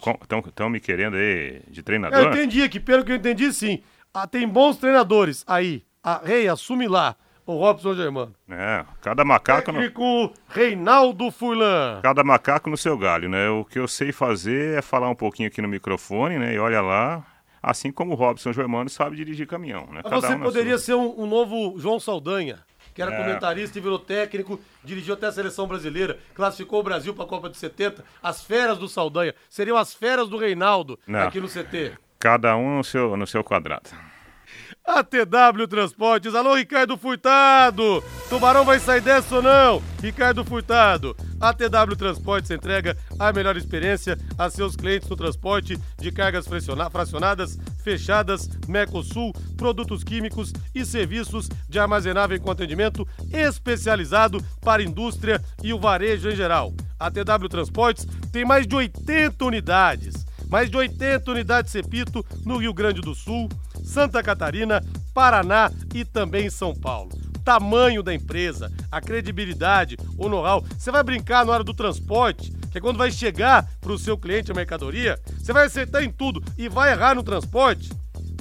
[0.49, 2.19] Estão me querendo aí de treinador?
[2.19, 3.83] Eu entendi que, pelo que eu entendi, sim.
[4.13, 5.85] Ah, tem bons treinadores aí.
[6.03, 7.17] A, Rei, assume lá
[7.47, 8.35] o Robson Germano.
[8.49, 9.73] É, cada macaco...
[9.73, 10.33] Técnico no...
[10.49, 12.01] Reinaldo Furlan.
[12.03, 13.49] Cada macaco no seu galho, né?
[13.51, 16.55] O que eu sei fazer é falar um pouquinho aqui no microfone, né?
[16.55, 17.25] E olha lá,
[17.63, 20.03] assim como o Robson Germano sabe dirigir caminhão, né?
[20.03, 22.61] Cada você um poderia ser um, um, novo João Saldanha,
[22.95, 23.17] que era é.
[23.17, 27.51] comentarista e virou técnico, dirigiu até a seleção brasileira, classificou o Brasil para a Copa
[27.51, 28.05] de 70.
[28.23, 31.21] As feras do Saldanha seriam as feras do Reinaldo Não.
[31.21, 31.93] aqui no CT.
[32.19, 33.91] Cada um no seu, no seu quadrado.
[34.85, 36.35] ATW Transportes.
[36.35, 38.05] Alô, Ricardo Furtado.
[38.29, 39.83] Tubarão vai sair dessa ou não?
[40.03, 41.17] Ricardo Furtado.
[41.41, 48.49] ATW Transportes entrega a melhor experiência a seus clientes no transporte de cargas fracionadas fechadas,
[48.69, 55.79] Mercosul, produtos químicos e serviços de armazenável com atendimento especializado para a indústria e o
[55.79, 56.75] varejo em geral.
[57.01, 60.27] A TW Transportes tem mais de 80 unidades.
[60.49, 63.49] Mais de 80 unidades Cepito no Rio Grande do Sul,
[63.85, 70.65] Santa Catarina, Paraná e também São Paulo tamanho da empresa, a credibilidade, o know-how.
[70.77, 74.17] Você vai brincar na hora do transporte, que é quando vai chegar para o seu
[74.17, 77.91] cliente a mercadoria, você vai acertar em tudo e vai errar no transporte.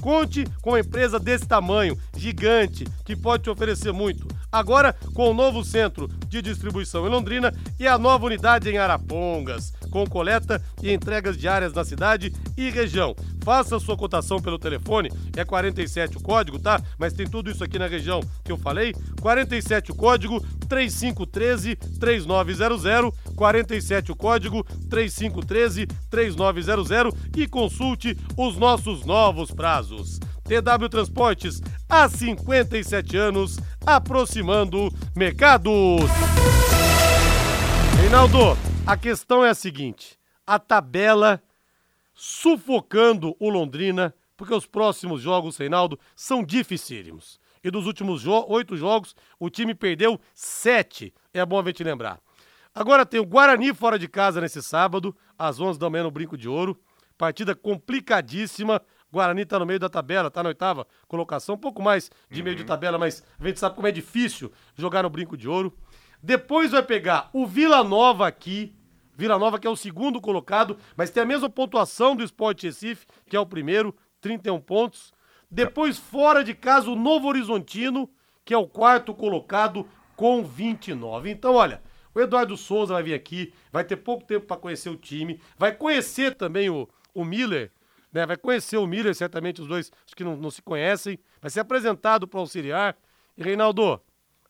[0.01, 4.27] Conte com uma empresa desse tamanho, gigante, que pode te oferecer muito.
[4.53, 9.73] Agora, com o novo centro de distribuição em Londrina e a nova unidade em Arapongas,
[9.89, 13.15] com coleta e entregas diárias na cidade e região.
[13.43, 16.79] Faça sua cotação pelo telefone, é 47 o código, tá?
[16.99, 18.93] Mas tem tudo isso aqui na região que eu falei.
[19.21, 20.39] 47 o código
[20.69, 30.19] 3513 3900, 47 o código 3513 3900 e consulte os nossos novos prazos.
[30.43, 35.71] TW Transportes, há 57 anos, aproximando mercados.
[37.99, 41.41] Reinaldo, a questão é a seguinte: a tabela
[42.13, 47.39] sufocando o Londrina, porque os próximos jogos, Reinaldo, são dificílimos.
[47.63, 51.13] E dos últimos jo oito jogos, o time perdeu sete.
[51.33, 52.19] É bom a gente lembrar.
[52.75, 56.37] Agora tem o Guarani fora de casa nesse sábado, às 11 da manhã no Brinco
[56.37, 56.77] de Ouro.
[57.17, 58.81] Partida complicadíssima.
[59.13, 62.55] Guarani tá no meio da tabela, tá na oitava colocação, um pouco mais de meio
[62.55, 65.71] de tabela, mas a gente sabe como é difícil jogar no Brinco de Ouro.
[66.21, 68.75] Depois vai pegar o Vila Nova aqui,
[69.15, 73.05] Vila Nova que é o segundo colocado, mas tem a mesma pontuação do Sport Recife,
[73.29, 75.13] que é o primeiro, 31 pontos.
[75.49, 78.09] Depois fora de casa o Novo Horizontino,
[78.43, 81.29] que é o quarto colocado com 29.
[81.29, 81.83] Então, olha,
[82.15, 85.71] o Eduardo Souza vai vir aqui, vai ter pouco tempo para conhecer o time, vai
[85.71, 87.71] conhecer também o, o Miller,
[88.13, 88.25] né?
[88.25, 91.19] Vai conhecer o Miller, certamente os dois que não, não se conhecem.
[91.41, 92.95] Vai ser apresentado para o auxiliar.
[93.35, 93.99] E Reinaldo,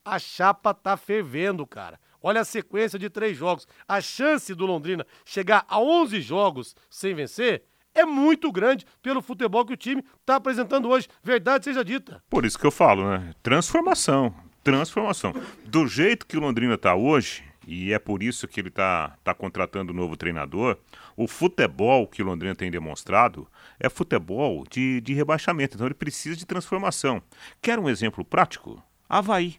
[0.04, 2.00] a chapa tá fervendo, cara.
[2.22, 3.68] Olha a sequência de três jogos.
[3.88, 7.64] A chance do Londrina chegar a 11 jogos sem vencer
[7.96, 11.08] é muito grande pelo futebol que o time está apresentando hoje.
[11.22, 12.24] Verdade seja dita.
[12.30, 13.34] Por isso que eu falo, né?
[13.44, 14.34] Transformação.
[14.64, 15.34] Transformação.
[15.66, 19.34] Do jeito que o Londrina está hoje, e é por isso que ele está tá
[19.34, 20.78] contratando um novo treinador.
[21.16, 23.48] O futebol que o Londrina tem demonstrado
[23.80, 27.22] é futebol de, de rebaixamento, então ele precisa de transformação.
[27.62, 28.82] Quer um exemplo prático?
[29.08, 29.58] Havaí.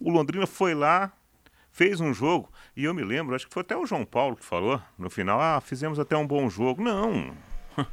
[0.00, 1.12] O Londrina foi lá,
[1.70, 4.44] fez um jogo, e eu me lembro, acho que foi até o João Paulo que
[4.44, 6.82] falou, no final, ah, fizemos até um bom jogo.
[6.82, 7.34] Não.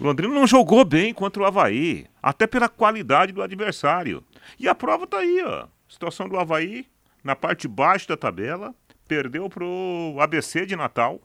[0.00, 4.24] O Londrina não jogou bem contra o Havaí, até pela qualidade do adversário.
[4.58, 5.68] E a prova tá aí, ó.
[5.88, 6.86] Situação do Havaí,
[7.24, 8.74] na parte baixa da tabela,
[9.08, 11.20] perdeu para o ABC de Natal,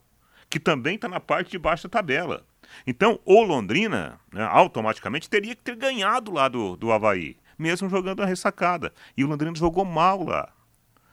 [0.49, 2.45] que também está na parte de baixo da tabela.
[2.87, 8.23] Então, o Londrina, né, automaticamente, teria que ter ganhado lá do, do Havaí, mesmo jogando
[8.23, 8.93] a ressacada.
[9.17, 10.51] E o Londrina jogou mal lá.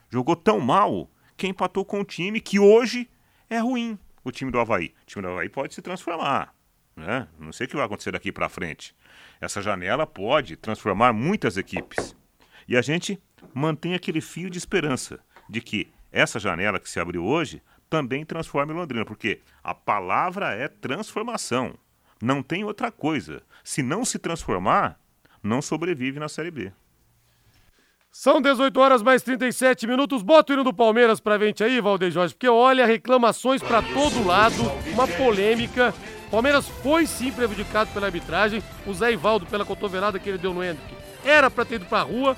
[0.08, 3.08] Jogou tão mal que empatou com o time que hoje
[3.50, 4.94] é ruim, o time do Havaí.
[5.02, 6.54] O time do Havaí pode se transformar.
[6.94, 7.28] Né?
[7.38, 8.94] Não sei o que vai acontecer daqui para frente.
[9.40, 12.16] Essa janela pode transformar muitas equipes.
[12.68, 13.20] E a gente
[13.54, 18.72] mantém aquele fio de esperança de que essa janela que se abriu hoje também transforme
[18.72, 21.74] Londrina, porque a palavra é transformação.
[22.20, 23.42] Não tem outra coisa.
[23.62, 24.98] Se não se transformar,
[25.42, 26.72] não sobrevive na Série B.
[28.10, 30.22] São 18 horas mais 37 minutos.
[30.22, 34.26] Bota o hino do Palmeiras pra gente aí, Valdeir Jorge, porque olha, reclamações para todo
[34.26, 34.56] lado,
[34.90, 35.94] uma polêmica.
[36.30, 38.62] Palmeiras foi sim prejudicado pela arbitragem.
[38.86, 42.00] O Zé Ivaldo, pela cotovelada que ele deu no Hendrick, era para ter ido pra
[42.00, 42.34] rua.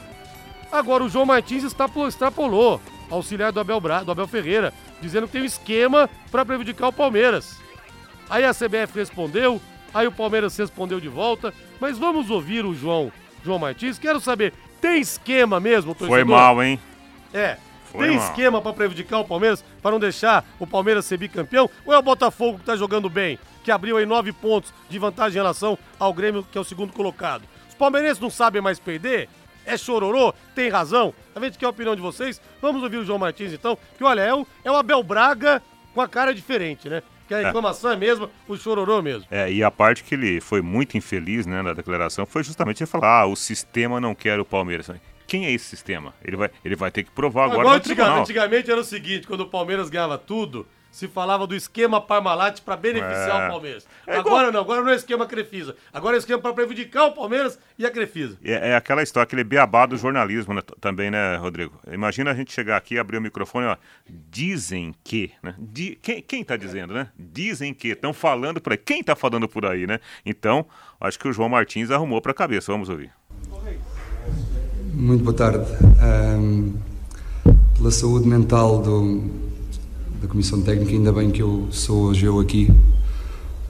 [0.70, 5.42] Agora o João Martins extrapolou, auxiliar do Abel, Bra, do Abel Ferreira, dizendo que tem
[5.42, 7.58] um esquema para prejudicar o Palmeiras.
[8.28, 9.60] Aí a CBF respondeu,
[9.94, 13.10] aí o Palmeiras respondeu de volta, mas vamos ouvir o João,
[13.42, 13.98] João Martins.
[13.98, 16.16] Quero saber, tem esquema mesmo, torcedor?
[16.16, 16.78] Foi mal, hein?
[17.32, 17.56] É.
[17.90, 18.26] Foi tem mal.
[18.26, 21.70] esquema para prejudicar o Palmeiras, para não deixar o Palmeiras ser bicampeão?
[21.86, 25.38] Ou é o Botafogo que tá jogando bem, que abriu aí nove pontos de vantagem
[25.38, 27.44] em relação ao Grêmio, que é o segundo colocado?
[27.66, 29.28] Os palmeirenses não sabem mais perder?
[29.68, 30.32] É chororô?
[30.54, 31.12] Tem razão?
[31.34, 32.40] A gente quer a opinião de vocês.
[32.60, 35.62] Vamos ouvir o João Martins então, que olha, é o, é o Abel Braga
[35.94, 37.02] com a cara diferente, né?
[37.28, 37.44] Que a é.
[37.44, 39.26] reclamação é, é mesmo, o chororô mesmo.
[39.30, 42.90] É, e a parte que ele foi muito infeliz, né, na declaração, foi justamente ele
[42.90, 44.90] falar, ah, o sistema não quer o Palmeiras.
[45.26, 46.14] Quem é esse sistema?
[46.24, 49.26] Ele vai, ele vai ter que provar agora, agora no antigamente, antigamente era o seguinte,
[49.26, 50.66] quando o Palmeiras ganhava tudo,
[50.98, 53.46] se falava do esquema Parmalat para beneficiar É.
[53.46, 53.86] o Palmeiras.
[54.06, 55.76] É agora igual- não, agora não é esquema Crefisa.
[55.92, 58.36] Agora é esquema para prejudicar o Palmeiras e a Crefisa.
[58.42, 61.78] É, é aquela história, aquele beabá do jornalismo né, também, né, Rodrigo?
[61.92, 63.76] Imagina a gente chegar aqui e abrir o microfone, ó.
[64.30, 65.54] Dizem que, né?
[65.58, 67.08] Di- quem, quem tá dizendo, né?
[67.18, 68.78] Dizem que, estão falando por aí.
[68.78, 70.00] Quem tá falando por aí, né?
[70.26, 70.66] Então,
[71.00, 72.72] acho que o João Martins arrumou pra cabeça.
[72.72, 73.12] Vamos ouvir.
[74.92, 75.64] Muito boa tarde.
[76.02, 76.74] Ahm,
[77.76, 79.47] pela saúde mental do,
[80.20, 82.68] da Comissão Técnica, ainda bem que eu sou hoje eu aqui,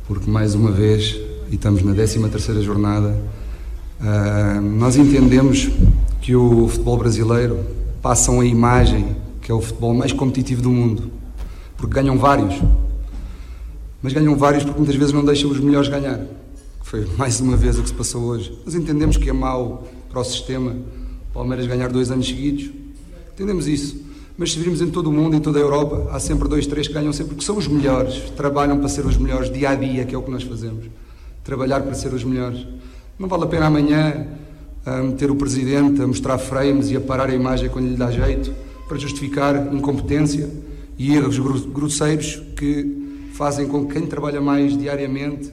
[0.07, 1.21] porque mais uma vez,
[1.51, 3.15] e estamos na 13ª jornada,
[4.01, 5.69] ah, nós entendemos
[6.23, 7.59] que o futebol brasileiro
[8.01, 11.11] passa a imagem que é o futebol mais competitivo do mundo,
[11.77, 12.55] porque ganham vários,
[14.03, 16.21] mas ganham vários porque muitas vezes não deixam os melhores ganhar.
[16.83, 18.59] Foi mais uma vez o que se passou hoje.
[18.65, 20.75] Nós entendemos que é mau para o sistema
[21.35, 22.71] Palmeiras ganhar dois anos seguidos.
[23.35, 24.08] Entendemos isso.
[24.39, 26.87] Mas se virmos em todo o mundo, em toda a Europa, há sempre dois, três
[26.87, 28.31] que ganham sempre, porque são os melhores.
[28.37, 30.85] Trabalham para ser os melhores dia a dia, que é o que nós fazemos.
[31.43, 32.65] Trabalhar para ser os melhores.
[33.19, 34.29] Não vale a pena amanhã
[34.87, 38.13] ah, meter o presidente a mostrar frames e a parar a imagem quando lhe dá
[38.13, 38.55] jeito,
[38.87, 40.49] para justificar incompetência
[40.97, 45.53] e erros gro- grosseiros que fazem com que quem trabalha mais diariamente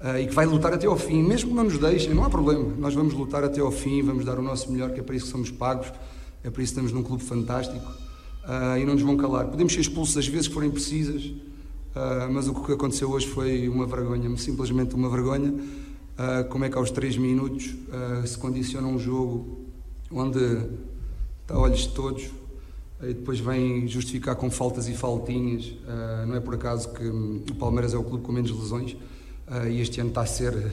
[0.00, 2.30] ah, e que vai lutar até ao fim, mesmo que não nos deixem, não há
[2.30, 2.68] problema.
[2.78, 5.26] Nós vamos lutar até ao fim, vamos dar o nosso melhor, que é para isso
[5.26, 5.88] que somos pagos,
[6.44, 7.90] é para isso que estamos num clube fantástico
[8.44, 9.46] ah, e não nos vão calar.
[9.46, 11.32] Podemos ser expulsos às vezes que forem precisas,
[11.94, 15.54] ah, mas o que aconteceu hoje foi uma vergonha, simplesmente uma vergonha.
[16.18, 17.74] Ah, como é que aos 3 minutos
[18.26, 19.58] se condiciona um jogo
[20.10, 20.38] onde
[21.42, 22.24] está olhos de todos
[23.02, 25.72] e depois vem justificar com faltas e faltinhas.
[26.28, 28.96] Não é por acaso que hum, o Palmeiras é o clube com menos lesões
[29.70, 30.70] e este ano está a ser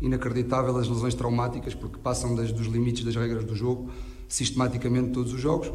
[0.00, 3.90] inacreditável as lesões traumáticas porque passam das- dos limites das regras do jogo
[4.28, 5.70] sistematicamente todos os jogos,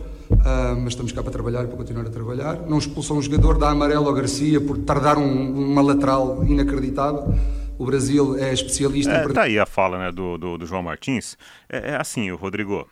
[0.46, 2.56] Ah, mas estamos cá para trabalhar e para continuar a trabalhar.
[2.68, 7.34] Não expulsam um jogador, dá amarelo ao Garcia por tardar um- uma lateral inacreditável.
[7.78, 10.66] O Brasil é especialista em É, perder- tá aí a fala né, do, do, do
[10.66, 11.38] João Martins.
[11.70, 12.88] É, é assim, Rodrigo,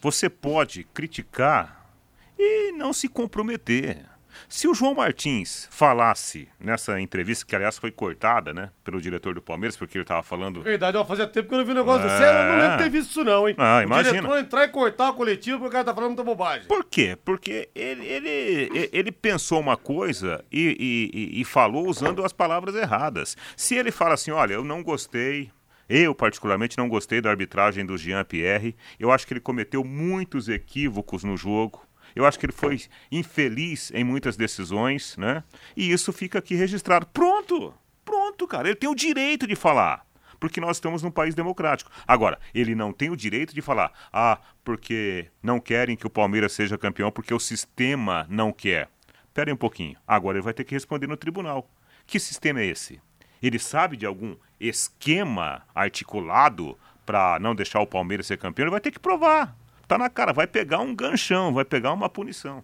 [0.00, 1.90] você pode criticar
[2.38, 4.04] e não se comprometer.
[4.48, 9.40] Se o João Martins falasse nessa entrevista, que aliás foi cortada, né, pelo diretor do
[9.40, 10.60] Palmeiras, porque ele estava falando.
[10.62, 12.10] Verdade, ó, fazia tempo que eu não vi um negócio É.
[12.10, 12.22] desse.
[12.22, 13.54] Eu não lembro de ter visto isso, não, hein?
[13.58, 14.12] Ah, o imagina.
[14.16, 16.66] diretor entrar e cortar a coletiva porque o cara tá falando muita bobagem.
[16.68, 17.16] Por quê?
[17.24, 22.74] Porque ele, ele, ele pensou uma coisa e, e- e- e falou usando as palavras
[22.74, 23.36] erradas.
[23.56, 25.50] Se ele fala assim, olha, eu não gostei,
[25.88, 30.48] eu particularmente não gostei da arbitragem do Jean Pierre, eu acho que ele cometeu muitos
[30.48, 31.82] equívocos no jogo.
[32.18, 32.80] Eu acho que ele foi
[33.12, 35.44] infeliz em muitas decisões, né?
[35.76, 37.06] E isso fica aqui registrado.
[37.06, 37.72] Pronto!
[38.04, 38.66] Pronto, cara.
[38.66, 40.04] Ele tem o direito de falar
[40.40, 41.90] porque nós estamos num país democrático.
[42.06, 46.52] Agora, ele não tem o direito de falar, ah, porque não querem que o Palmeiras
[46.52, 48.88] seja campeão, porque o sistema não quer.
[49.34, 49.96] Pera aí um pouquinho.
[50.06, 51.68] Agora ele vai ter que responder no tribunal.
[52.06, 53.00] Que sistema é esse?
[53.42, 58.64] Ele sabe de algum esquema articulado para não deixar o Palmeiras ser campeão?
[58.64, 59.57] Ele vai ter que provar.
[59.88, 62.62] Tá na cara, vai pegar um ganchão, vai pegar uma punição.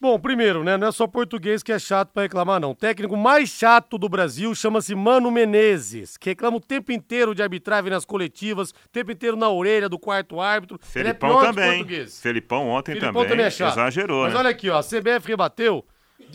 [0.00, 0.76] Bom, primeiro, né?
[0.76, 2.72] Não é só português que é chato pra reclamar, não.
[2.72, 7.40] O técnico mais chato do Brasil chama-se Mano Menezes, que reclama o tempo inteiro de
[7.40, 10.80] arbitragem nas coletivas, o tempo inteiro na orelha do quarto árbitro.
[10.96, 12.06] Ele é Felipão os também.
[12.08, 13.74] Felipão ontem Filipão também, também é chato.
[13.74, 14.40] exagerou, Mas né?
[14.40, 15.86] olha aqui, ó, a CBF rebateu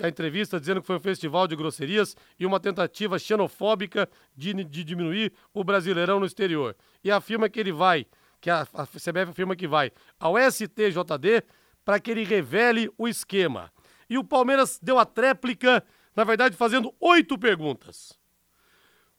[0.02, 4.84] a entrevista dizendo que foi um festival de grosserias e uma tentativa xenofóbica de, de
[4.86, 6.74] diminuir o brasileirão no exterior.
[7.04, 8.06] E afirma que ele vai,
[8.48, 11.44] que a, a CBF afirma que vai ao STJD
[11.84, 13.70] para que ele revele o esquema.
[14.10, 15.84] E o Palmeiras deu a tréplica,
[16.16, 18.18] na verdade, fazendo oito perguntas.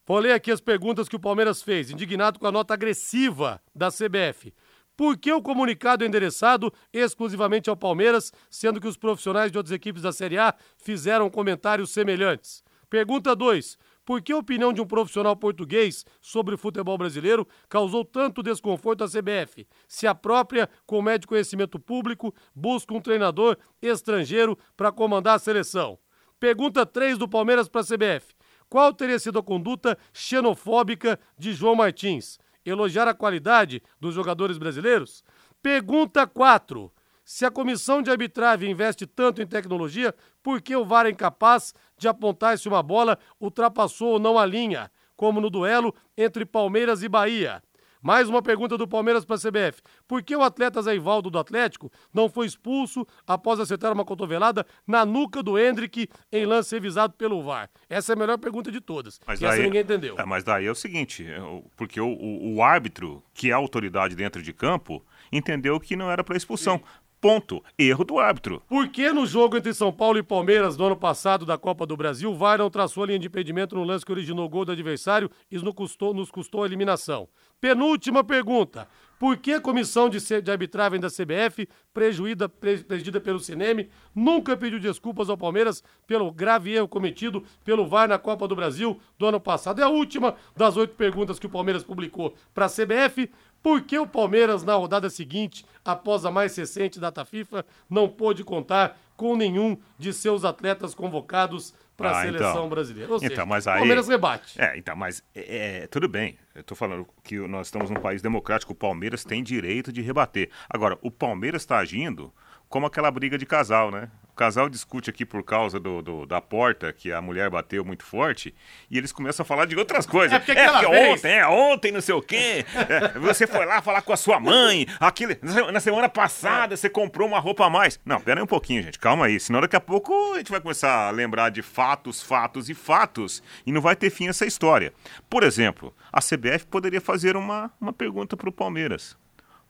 [0.07, 3.91] Vou ler aqui as perguntas que o Palmeiras fez, indignado com a nota agressiva da
[3.91, 4.55] CBF.
[4.97, 9.75] Por que o comunicado é endereçado exclusivamente ao Palmeiras, sendo que os profissionais de outras
[9.75, 12.65] equipes da Série A fizeram comentários semelhantes?
[12.89, 13.77] Pergunta 2.
[14.09, 19.05] Por que a opinião de um profissional português sobre o futebol brasileiro causou tanto desconforto
[19.05, 25.37] à CBF, se a própria, com médio conhecimento público, busca um treinador estrangeiro para comandar
[25.37, 25.99] a seleção?
[26.41, 28.35] Pergunta 3 do Palmeiras para a CBF.
[28.67, 32.39] Qual teria sido a conduta xenofóbica de João Martins?
[32.65, 35.23] Elogiar a qualidade dos jogadores brasileiros?
[35.63, 36.91] Pergunta 4.
[37.31, 41.75] Se a comissão de arbitragem investe tanto em tecnologia, por que o VAR é incapaz
[41.99, 47.03] de apontar se uma bola ultrapassou ou não a linha, como no duelo entre Palmeiras
[47.03, 47.63] e Bahia?
[48.01, 49.83] Mais uma pergunta do Palmeiras para a CBF.
[50.07, 54.65] Por que o atleta Zé Ivaldo do Atlético não foi expulso após acertar uma cotovelada
[54.87, 57.69] na nuca do Hendrick em lance revisado pelo VAR?
[57.91, 59.21] Essa é a melhor pergunta de todas.
[59.27, 60.15] Mas e essa daí- ninguém entendeu.
[60.19, 61.39] É, mas daí é o seguinte, é,
[61.77, 66.11] porque o, o- o árbitro, que é a autoridade dentro de campo, entendeu que não
[66.11, 66.81] era para expulsão.
[67.21, 67.65] Ponto.
[67.77, 68.63] Erro do árbitro.
[68.69, 71.97] Por que no jogo entre São Paulo e Palmeiras no ano passado da Copa do
[71.97, 74.73] Brasil, o não traçou a linha de impedimento no lance que originou o gol do
[74.73, 77.29] adversário e nos custou, nos custou a eliminação?
[77.61, 78.87] Penúltima pergunta.
[79.19, 84.79] Por que a comissão de, de arbitragem da CBF, prejuída, presidida pelo Cineme, nunca pediu
[84.79, 89.41] desculpas ao Palmeiras pelo grave erro cometido pelo VAR na Copa do Brasil do ano
[89.41, 89.81] passado?
[89.81, 93.29] É a última das oito perguntas que o Palmeiras publicou para a CBF.
[93.61, 98.45] Por que o Palmeiras, na rodada seguinte, após a mais recente data FIFA, não pôde
[98.45, 103.11] contar com nenhum de seus atletas convocados para a ah, seleção então, brasileira?
[103.11, 104.61] Ou então, seja, mas aí, o Palmeiras rebate.
[104.61, 106.39] É, então, mas é, é, tudo bem.
[106.55, 110.49] Eu tô falando que nós estamos num país democrático, o Palmeiras tem direito de rebater.
[110.71, 112.33] Agora, o Palmeiras está agindo
[112.69, 114.11] como aquela briga de casal, né?
[114.39, 118.55] casal discute aqui por causa do, do, da porta que a mulher bateu muito forte
[118.89, 120.33] e eles começam a falar de outras coisas.
[120.33, 122.65] É porque, é porque ontem, é ontem, não sei o quê.
[122.89, 124.87] É, você foi lá falar com a sua mãe.
[125.01, 125.35] Aquilo,
[125.73, 127.99] na semana passada você comprou uma roupa a mais.
[128.05, 128.99] Não, pera aí um pouquinho, gente.
[128.99, 129.41] Calma aí.
[129.41, 133.43] Senão daqui a pouco a gente vai começar a lembrar de fatos, fatos e fatos
[133.67, 134.93] e não vai ter fim essa história.
[135.29, 139.17] Por exemplo, a CBF poderia fazer uma, uma pergunta para o Palmeiras.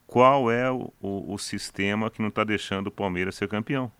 [0.08, 3.92] Qual é o, o, o sistema que não está deixando o Palmeiras ser campeão?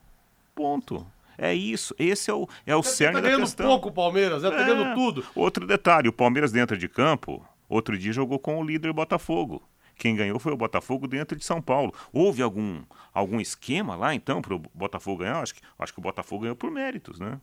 [0.55, 1.05] Ponto.
[1.37, 3.67] É isso, esse é o, é o cerne tá da questão.
[3.67, 4.49] pouco o Palmeiras, né?
[4.49, 5.23] Tá ganhando tudo.
[5.35, 9.61] Outro detalhe, o Palmeiras dentro de campo, outro dia jogou com o líder Botafogo.
[9.95, 11.93] Quem ganhou foi o Botafogo dentro de São Paulo.
[12.11, 12.81] Houve algum,
[13.13, 15.43] algum esquema lá então para o Botafogo ganhar?
[15.43, 17.39] Acho que, acho que o Botafogo ganhou por méritos, né?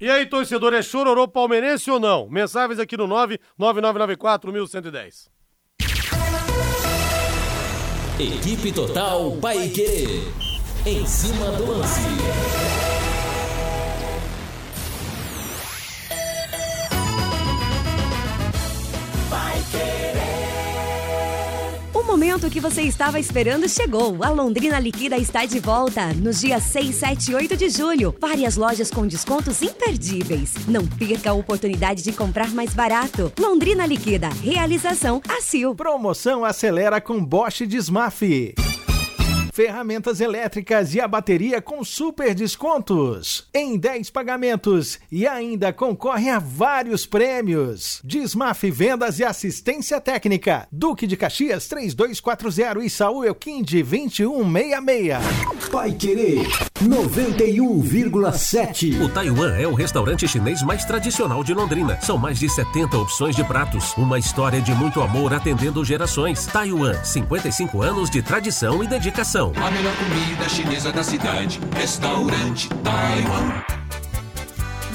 [0.00, 2.28] E aí, torcedor, é chororô palmeirense ou não?
[2.28, 5.30] Mensagens aqui no 99994 1110.
[8.20, 10.30] Equipe Total Paique.
[10.84, 12.89] Em cima do lance.
[22.00, 24.24] O momento que você estava esperando chegou.
[24.24, 28.16] A Londrina Liquida está de volta nos dias 6, 7 e 8 de julho.
[28.18, 30.54] Várias lojas com descontos imperdíveis.
[30.66, 33.30] Não perca a oportunidade de comprar mais barato.
[33.38, 34.30] Londrina Liquida.
[34.42, 35.74] Realização ACIL.
[35.74, 38.22] Promoção acelera com Bosch Desmaf
[39.60, 46.38] ferramentas elétricas e a bateria com super descontos em 10 pagamentos e ainda concorre a
[46.38, 48.00] vários prêmios.
[48.02, 50.66] Desmaf Vendas e Assistência Técnica.
[50.72, 55.68] Duque de Caxias 3240 e Saúl Elquinde 2166.
[55.70, 56.48] Pai Querer
[56.82, 59.04] 91,7.
[59.04, 62.00] O Taiwan é o restaurante chinês mais tradicional de Londrina.
[62.00, 63.92] São mais de 70 opções de pratos.
[63.98, 66.46] Uma história de muito amor atendendo gerações.
[66.46, 69.49] Taiwan, 55 anos de tradição e dedicação.
[69.56, 71.60] A melhor comida chinesa da cidade.
[71.74, 73.62] Restaurante Taiwan.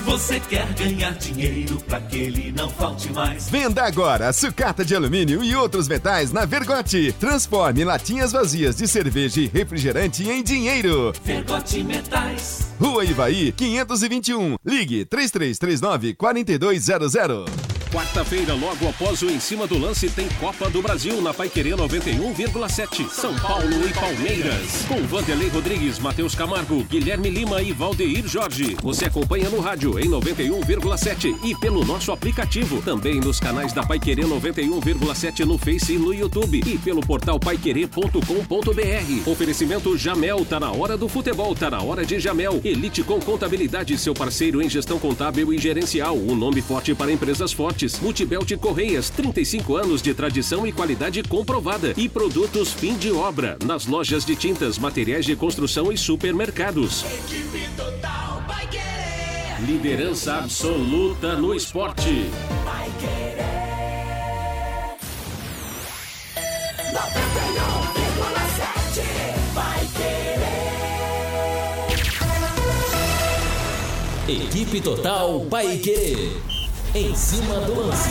[0.06, 3.50] Você quer ganhar dinheiro para que ele não falte mais?
[3.50, 7.12] Venda agora sucata de alumínio e outros metais na Vergote.
[7.20, 11.12] Transforme latinhas vazias de cerveja e refrigerante em dinheiro.
[11.24, 12.68] Vergote Metais.
[12.80, 14.58] Rua Ivaí, 521.
[14.64, 17.75] Ligue 3339 4200.
[17.96, 23.10] Quarta-feira, logo após o Em Cima do Lance, tem Copa do Brasil na Paiquerê 91,7.
[23.10, 24.84] São Paulo e Palmeiras.
[24.86, 28.76] Com Vanderlei Rodrigues, Matheus Camargo, Guilherme Lima e Valdeir Jorge.
[28.84, 32.82] Você acompanha no rádio em 91,7 e pelo nosso aplicativo.
[32.82, 36.64] Também nos canais da Paiquerê 91,7 no Face e no YouTube.
[36.66, 38.20] E pelo portal paiquerê.com.br.
[39.26, 42.60] Oferecimento Jamel, tá na hora do futebol, tá na hora de Jamel.
[42.62, 46.18] Elite com Contabilidade, seu parceiro em gestão contábil e gerencial.
[46.18, 51.94] Um nome forte para empresas fortes Multibelt Correias, 35 anos de tradição e qualidade comprovada.
[51.96, 57.04] E produtos fim de obra, nas lojas de tintas, materiais de construção e supermercados.
[57.78, 59.62] Total vai querer.
[59.66, 62.30] Liderança absoluta no esporte.
[62.64, 63.46] Vai querer.
[66.92, 69.02] 91,7
[69.54, 69.88] vai
[74.28, 74.28] querer.
[74.28, 76.55] Equipe Total Paique.
[76.96, 78.08] Em cima do lance.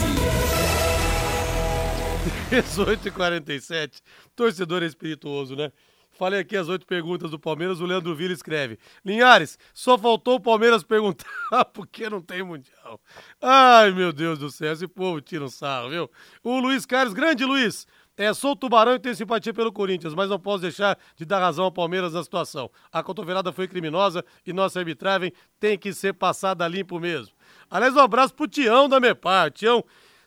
[2.50, 4.02] 18 e 47
[4.36, 5.72] Torcedor espirituoso, né?
[6.10, 8.78] Falei aqui as oito perguntas do Palmeiras, o Leandro Vila escreve.
[9.02, 11.24] Linhares, só faltou o Palmeiras perguntar
[11.72, 13.00] por que não tem Mundial.
[13.40, 16.10] Ai, meu Deus do céu, esse povo tira um sarro, viu?
[16.42, 20.38] O Luiz Carlos, grande Luiz, é, sou tubarão e tenho simpatia pelo Corinthians, mas não
[20.38, 22.70] posso deixar de dar razão ao Palmeiras na situação.
[22.92, 27.33] A cotovelada foi criminosa e nossa arbitragem tem que ser passada limpo mesmo.
[27.70, 29.50] Aliás, um abraço pro Tião da Mepar.
[29.50, 29.84] Tião,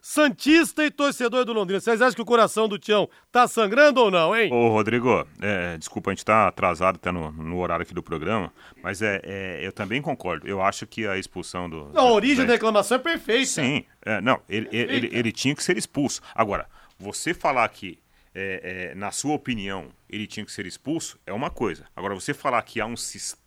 [0.09, 1.81] Santista e torcedor do Londrina.
[1.81, 4.49] Vocês acham que o coração do Tião tá sangrando ou não, hein?
[4.53, 8.53] Ô, Rodrigo, é, desculpa, a gente tá atrasado até no, no, horário aqui do programa,
[8.81, 10.47] mas é, é, eu também concordo.
[10.47, 11.91] Eu acho que a expulsão do.
[11.93, 13.47] a origem da, reclamação é perfeita.
[13.47, 16.21] Sim, é, não, ele, ele, ele, ele, tinha que ser expulso.
[16.33, 17.99] Agora, você falar que
[18.33, 21.85] é, é, na sua opinião, ele tinha que ser expulso, é uma coisa.
[21.93, 23.46] Agora, você falar que há um sistema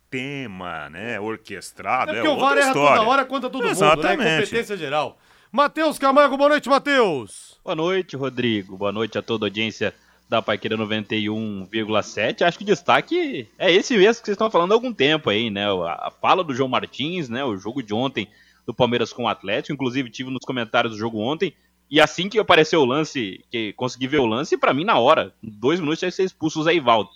[0.91, 2.97] né, orquestrado, é, porque é o VAR erra história.
[2.97, 4.17] toda hora contra todo Exatamente.
[4.17, 4.39] mundo, né?
[4.41, 5.17] Competência geral.
[5.51, 7.59] Matheus Camargo, boa noite, Matheus.
[7.63, 8.77] Boa noite, Rodrigo.
[8.77, 9.93] Boa noite a toda a audiência
[10.29, 12.41] da Paiqueira 91,7.
[12.41, 15.49] Acho que o destaque é esse mesmo que vocês estão falando há algum tempo aí,
[15.49, 15.65] né?
[15.65, 17.43] A a fala do João Martins, né?
[17.43, 18.27] O jogo de ontem
[18.65, 19.73] do Palmeiras com o Atlético.
[19.73, 21.53] Inclusive, tive nos comentários do jogo ontem.
[21.89, 25.33] E assim que apareceu o lance, que consegui ver o lance, pra mim, na hora,
[25.43, 27.09] dois minutos, já ia ser expulso o Zé Ivaldo.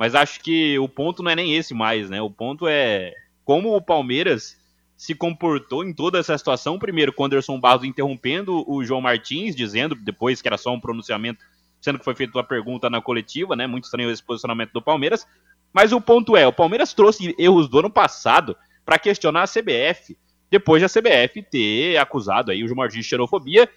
[0.00, 2.22] Mas acho que o ponto não é nem esse mais, né?
[2.22, 3.12] O ponto é
[3.44, 4.56] como o Palmeiras
[4.96, 6.78] se comportou em toda essa situação.
[6.78, 10.80] Primeiro, com o Anderson Barros interrompendo o João Martins, dizendo depois que era só um
[10.80, 11.44] pronunciamento,
[11.82, 13.66] sendo que foi feita uma pergunta na coletiva, né?
[13.66, 15.26] Muito estranho esse posicionamento do Palmeiras.
[15.70, 20.16] Mas o ponto é, o Palmeiras trouxe erros do ano passado para questionar a CBF,
[20.50, 23.68] depois da CBF ter acusado aí o João Martins de xenofobia.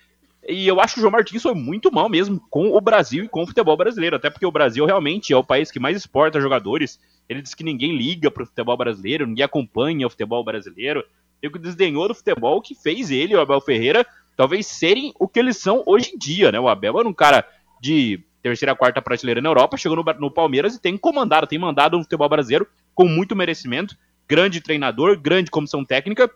[0.47, 3.29] E eu acho que o João Martins foi muito mal mesmo com o Brasil e
[3.29, 6.41] com o futebol brasileiro, até porque o Brasil realmente é o país que mais exporta
[6.41, 6.99] jogadores.
[7.29, 11.03] Ele diz que ninguém liga pro futebol brasileiro, ninguém acompanha o futebol brasileiro.
[11.41, 15.39] Ele desdenhou do futebol que fez ele e o Abel Ferreira talvez serem o que
[15.39, 16.59] eles são hoje em dia, né?
[16.59, 17.47] O Abel era um cara
[17.81, 21.97] de terceira, quarta prateleira na Europa, chegou no, no Palmeiras e tem comandado, tem mandado
[21.97, 23.95] no futebol brasileiro com muito merecimento.
[24.27, 26.29] Grande treinador, grande comissão técnica,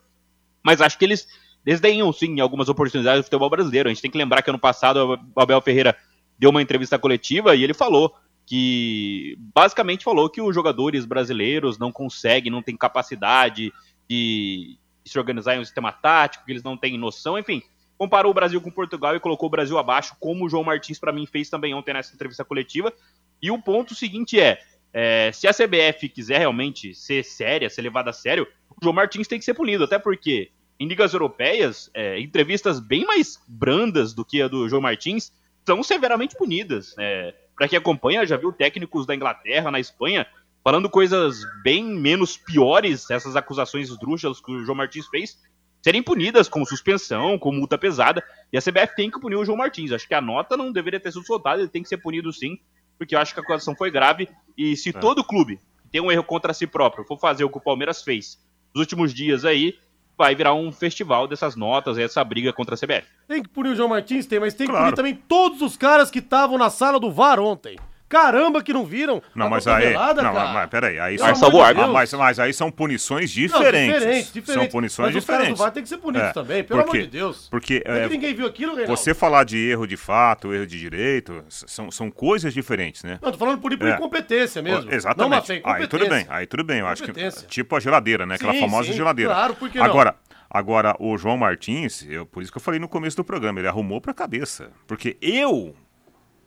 [0.64, 1.28] mas acho que eles
[1.68, 3.90] desdenham sim algumas oportunidades do futebol brasileiro.
[3.90, 5.98] A gente tem que lembrar que ano passado o Abel Ferreira
[6.40, 8.16] deu uma entrevista coletiva e ele falou
[8.46, 13.74] que basicamente falou que os jogadores brasileiros não conseguem, não têm capacidade
[14.10, 17.62] de se organizar em um sistema tático, que eles não têm noção, enfim.
[17.98, 21.12] Comparou o Brasil com Portugal e colocou o Brasil abaixo, como o João Martins, para
[21.12, 22.94] mim, fez também ontem nessa entrevista coletiva.
[23.42, 24.62] E o ponto seguinte é,
[24.94, 29.28] é, se a CBF quiser realmente ser séria, ser levada a sério, o João Martins
[29.28, 34.24] tem que ser punido, até porque em ligas europeias, é, entrevistas bem mais brandas do
[34.24, 35.32] que a do João Martins
[35.66, 36.94] são severamente punidas.
[36.98, 40.28] É, para quem acompanha, já viu técnicos da Inglaterra, na Espanha,
[40.64, 45.38] falando coisas bem menos piores, essas acusações esdrúxulas que o João Martins fez,
[45.82, 49.58] serem punidas com suspensão, com multa pesada, e a CBF tem que punir o João
[49.58, 49.92] Martins.
[49.92, 52.60] Acho que a nota não deveria ter sido soltada, ele tem que ser punido sim,
[52.98, 55.60] porque eu acho que a acusação foi grave, e se todo clube
[55.92, 58.38] tem um erro contra si próprio for fazer o que o Palmeiras fez
[58.74, 59.80] nos últimos dias aí,
[60.18, 63.08] vai virar um festival dessas notas, essa briga contra a CBF.
[63.28, 66.10] Tem que punir o João Martins, tem, mas tem que punir também todos os caras
[66.10, 67.78] que estavam na sala do VAR ontem.
[68.10, 69.22] Caramba, que não viram.
[69.36, 69.76] Não, mas aí.
[69.88, 70.46] cotovelada, Não, cara.
[70.46, 71.00] mas, mas peraí.
[71.00, 73.94] Aí são, de ah, mas, mas aí são punições Não, diferentes.
[73.96, 74.62] diferente, diferente.
[74.64, 75.60] São punições Mas diferentes.
[75.60, 77.48] VAR têm que ser punidos É, também, pelo porque- amor de Deus.
[77.50, 78.98] Porque Não é é, que ninguém viu aquilo, Reinaldo.
[78.98, 83.20] você falar de erro de fato, erro de direito, são, são coisas diferentes, né?
[83.22, 83.96] Não, tô falando punir por É.
[83.96, 84.90] incompetência mesmo.
[84.92, 85.18] Exatamente.
[85.22, 86.80] Não, mas tem aí tudo bem, aí tudo bem.
[86.80, 88.36] Eu acho que tipo a geladeira, né?
[88.36, 89.34] Aquela Sim, famosa sim, geladeira.
[89.34, 89.86] claro, por que não?
[89.86, 90.16] Agora,
[90.50, 93.68] agora o João Martins, eu, por isso que eu falei no começo do programa, ele
[93.68, 94.70] arrumou pra cabeça.
[94.88, 95.76] Porque eu,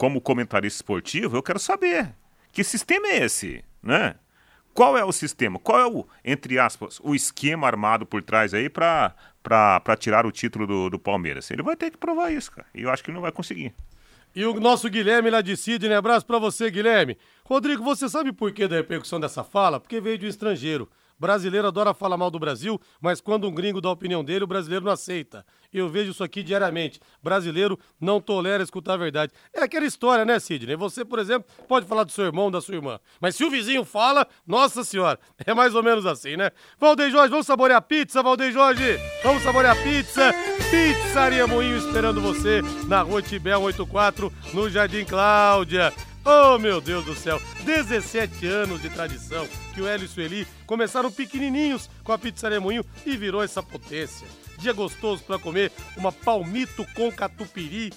[0.00, 2.14] como comentarista esportivo, eu quero saber
[2.50, 4.14] que sistema é esse, né?
[4.72, 5.58] Qual é o sistema?
[5.58, 9.14] Qual é o, entre aspas, o esquema armado por trás aí pra
[9.98, 11.50] tirar o título do, do Palmeiras?
[11.50, 12.66] Ele vai ter que provar isso, cara.
[12.74, 13.74] E eu acho que não vai conseguir.
[14.34, 17.18] E o nosso Guilherme lá de Sidney, abraço pra você, Guilherme.
[17.44, 19.78] Rodrigo, você sabe por que da repercussão dessa fala?
[19.78, 20.88] Porque veio de um estrangeiro.
[21.20, 24.46] Brasileiro adora falar mal do Brasil, mas quando um gringo dá a opinião dele, o
[24.46, 25.44] brasileiro não aceita.
[25.70, 26.98] Eu vejo isso aqui diariamente.
[27.22, 29.32] Brasileiro não tolera escutar a verdade.
[29.52, 30.76] É aquela história, né, Sidney?
[30.76, 32.98] Você, por exemplo, pode falar do seu irmão, da sua irmã.
[33.20, 36.50] Mas se o vizinho fala, nossa senhora, é mais ou menos assim, né?
[36.78, 38.98] Valdeir Jorge, vamos saborear pizza, Valdeir Jorge?
[39.22, 40.32] Vamos saborear pizza?
[40.70, 45.92] Pizzaria Moinho esperando você na rua Tibel 84, no Jardim Cláudia.
[46.24, 47.40] Oh, meu Deus do céu!
[47.64, 52.84] 17 anos de tradição que o Hélio e Sueli começaram pequenininhos com a Pizzaria Moinho
[53.06, 54.26] e virou essa potência.
[54.58, 57.90] Dia gostoso para comer uma palmito com catupiry,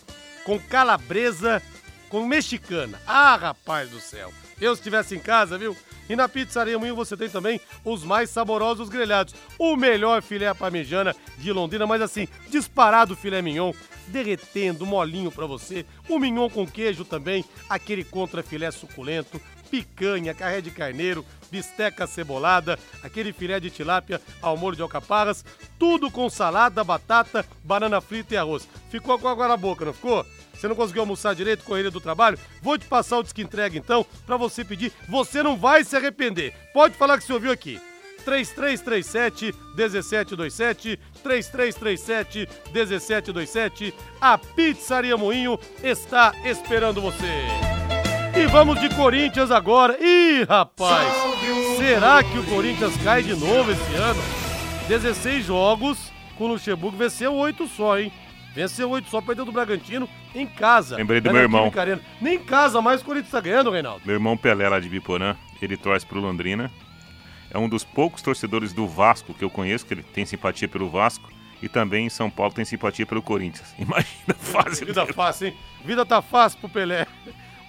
[0.46, 1.62] com calabresa,
[2.08, 3.02] com mexicana.
[3.06, 4.32] Ah, rapaz do céu!
[4.62, 5.76] Eu se estivesse em casa, viu?
[6.10, 9.36] E na Pizzaria Moinho você tem também os mais saborosos grelhados.
[9.60, 13.74] O melhor filé parmegiana de Londrina, mas assim, disparado filé mignon,
[14.08, 15.86] derretendo, molinho pra você.
[16.10, 19.39] O mignon com queijo também, aquele contra filé suculento,
[19.70, 25.43] picanha, carré de carneiro, bisteca cebolada, aquele filé de tilápia ao molho de alcaparras,
[25.80, 28.68] tudo com salada, batata, banana frita e arroz.
[28.89, 30.26] Ficou com água na boca, não ficou?
[30.54, 32.39] Você não conseguiu almoçar direito, correria do trabalho?
[32.62, 34.93] Vou te passar o disque entrega então, pra você pedir.
[35.10, 36.54] Você não vai se arrepender.
[36.72, 37.82] Pode falar que você ouviu aqui.
[38.24, 47.48] 3337 1727 3337 1727 A Pizzaria Moinho está esperando você.
[48.36, 49.98] E vamos de Corinthians agora.
[50.02, 51.14] Ih, rapaz!
[51.78, 54.22] Será que o Corinthians cai de novo esse ano?
[54.88, 58.12] 16 jogos, com o Luxemburgo venceu 8 só, hein?
[58.54, 60.96] Venceu oito, só perdeu do Bragantino em casa.
[60.96, 61.62] Lembrei do meu irmão.
[61.62, 62.02] Neoquímica Arena.
[62.22, 64.02] Nem em casa mais o Corinthians tá ganhando, Reinaldo.
[64.06, 66.72] Meu irmão Pelé lá de Biporã, ele torce pro Londrina.
[67.54, 70.89] É um dos poucos torcedores do Vasco que eu conheço, que ele tem simpatia pelo
[70.89, 71.32] Vasco.
[71.62, 73.74] E também em São Paulo tem simpatia pelo Corinthians.
[73.80, 74.84] Imagina a fase.
[74.84, 75.58] Vida fácil, hein?
[75.86, 77.08] Vida tá fácil pro Pelé.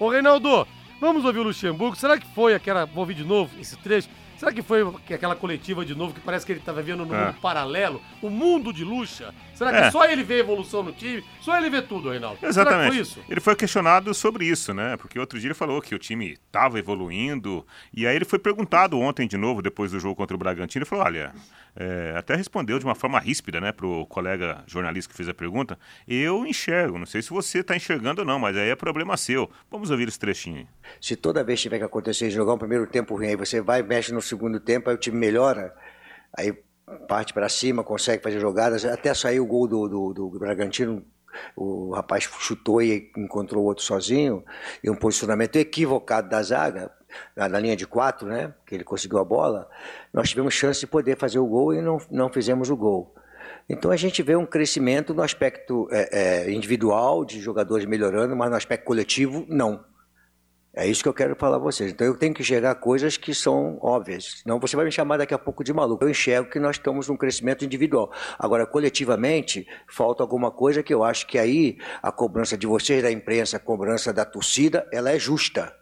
[0.01, 0.67] Ô, Reinaldo,
[1.01, 1.95] vamos ouvir o Luxemburgo.
[1.95, 2.87] Será que foi aquela.
[2.87, 4.09] Vou ouvir de novo esse trecho.
[4.37, 4.83] Será que foi
[5.15, 7.27] aquela coletiva de novo que parece que ele estava vendo no É.
[7.27, 8.03] mundo paralelo?
[8.21, 9.33] O mundo de Luxa?
[9.55, 9.91] Será que É.
[9.91, 11.25] só ele vê evolução no time?
[11.41, 12.39] Só ele vê tudo, Reinaldo?
[12.41, 12.93] Será que Exatamente.
[12.93, 13.21] foi isso?
[13.29, 14.97] Ele foi questionado sobre isso, né?
[14.97, 17.67] Porque outro dia ele falou que o time estava evoluindo.
[17.93, 20.83] E aí ele foi perguntado ontem de novo, depois do jogo contra o Bragantino.
[20.83, 21.33] Ele falou: olha,
[21.77, 25.79] é, até respondeu de uma forma ríspida, né, pro colega jornalista que fez a pergunta.
[26.07, 29.51] Eu enxergo, não sei se você está enxergando ou não, mas aí é problema seu.
[29.71, 30.67] Vamos ouvir esse trechinho.
[31.01, 34.13] Se toda vez tiver que acontecer jogar um primeiro tempo ruim, aí você vai, mexe
[34.13, 35.75] no segundo tempo, aí o time melhora,
[36.37, 36.53] aí
[37.09, 41.05] parte para cima, consegue fazer jogadas, até sair o gol do, do, do Bragantino,
[41.57, 44.45] o rapaz chutou e encontrou o outro sozinho,
[44.83, 46.91] e um posicionamento equivocado da zaga,
[47.35, 49.69] na, na linha de quatro, né, que ele conseguiu a bola,
[50.13, 53.15] nós tivemos chance de poder fazer o gol e não, não fizemos o gol.
[53.69, 58.51] Então a gente vê um crescimento no aspecto é, é, individual, de jogadores melhorando, mas
[58.51, 59.85] no aspecto coletivo, não.
[60.77, 61.93] É isso que eu quero falar a vocês.
[61.93, 64.41] Então eu tenho que enxergar coisas que são óbvias.
[64.43, 66.05] Senão você vai me chamar daqui a pouco de maluco.
[66.05, 68.11] Eu enxergo que nós estamos num crescimento individual.
[68.37, 73.13] Agora, coletivamente, falta alguma coisa que eu acho que aí a cobrança de vocês, da
[73.13, 75.73] imprensa, a cobrança da torcida, ela é justa.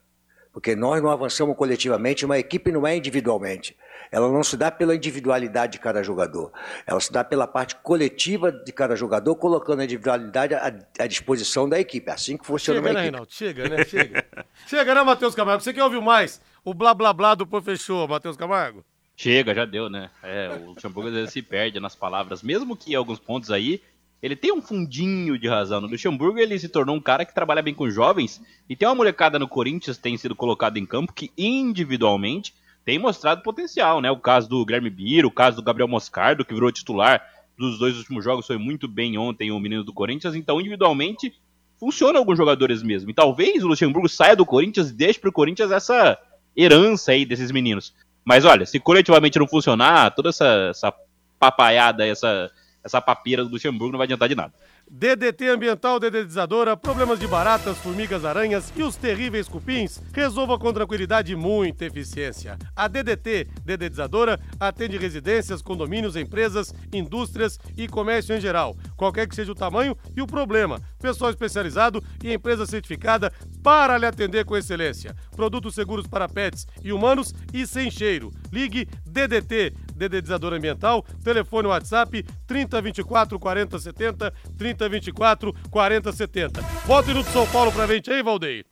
[0.53, 3.75] Porque nós não avançamos coletivamente, uma equipe não é individualmente.
[4.13, 6.53] Ela não se dá pela individualidade de cada jogador.
[6.87, 11.67] Ela se dá pela parte coletiva de cada jogador, colocando a individualidade à, à disposição
[11.67, 12.11] da equipe.
[12.11, 13.11] É assim que funciona Chega, uma né, equipe.
[13.11, 13.33] Reinaldo?
[13.33, 13.85] Chega, né?
[13.87, 14.27] Chega.
[14.69, 15.63] Chega, né, Matheus Camargo?
[15.63, 18.85] Você quer ouvir mais o blá blá blá do professor, Matheus Camargo?
[19.17, 20.11] Chega, já deu, né?
[20.23, 23.81] É, o Luxemburgo às vezes se perde nas palavras, mesmo que em alguns pontos aí
[24.23, 25.81] ele tem um fundinho de razão.
[25.81, 28.95] No Luxemburgo ele se tornou um cara que trabalha bem com jovens e tem uma
[28.95, 32.55] molecada no Corinthians que tem sido colocada em campo que individualmente
[32.85, 34.11] tem mostrado potencial, né?
[34.11, 37.23] O caso do Guilherme Biro, o caso do Gabriel Moscardo, que virou titular
[37.57, 41.33] dos dois últimos jogos, foi muito bem ontem o menino do Corinthians, então individualmente
[41.79, 43.11] funciona alguns jogadores mesmo.
[43.11, 46.19] E talvez o Luxemburgo saia do Corinthians e deixe pro Corinthians essa
[46.57, 47.95] herança aí desses meninos.
[48.25, 50.95] Mas olha, se coletivamente não funcionar, toda essa, essa
[51.39, 52.51] papaiada, essa,
[52.85, 54.53] essa papeira do Luxemburgo não vai adiantar de nada.
[54.95, 61.33] DDT Ambiental Dedetizadora, problemas de baratas, formigas, aranhas e os terríveis cupins, resolva com tranquilidade
[61.33, 62.59] e muita eficiência.
[62.77, 69.53] A DDT Dedetizadora atende residências, condomínios, empresas, indústrias e comércio em geral, qualquer que seja
[69.53, 70.79] o tamanho e o problema.
[71.01, 73.33] Pessoal especializado e empresa certificada
[73.63, 75.17] para lhe atender com excelência.
[75.35, 78.31] Produtos seguros para pets e humanos e sem cheiro.
[78.53, 86.63] Ligue DDT Dedetizador Ambiental, telefone WhatsApp 3024 4070, 3024 4070.
[86.87, 88.65] Bota no São Paulo pra gente aí, Valdeir.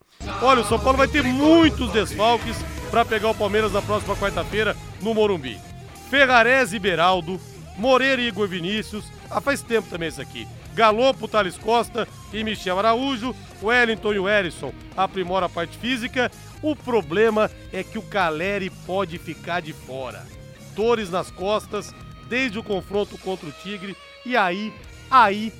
[0.43, 2.57] Olha, o São Paulo vai ter muitos desfalques
[2.91, 5.59] para pegar o Palmeiras na próxima quarta-feira no Morumbi.
[6.11, 7.41] Ferrarese e Beraldo,
[7.77, 10.47] Moreira e Igor Vinícius, ah, faz tempo também isso aqui.
[10.75, 16.31] Galopo, Thales Costa e Michel Araújo, Wellington e o Erisson aprimora a parte física.
[16.63, 20.27] O problema é que o Caleri pode ficar de fora.
[20.81, 21.95] Dores nas costas,
[22.27, 24.73] desde o confronto contra o Tigre, e aí,
[25.11, 25.53] aí,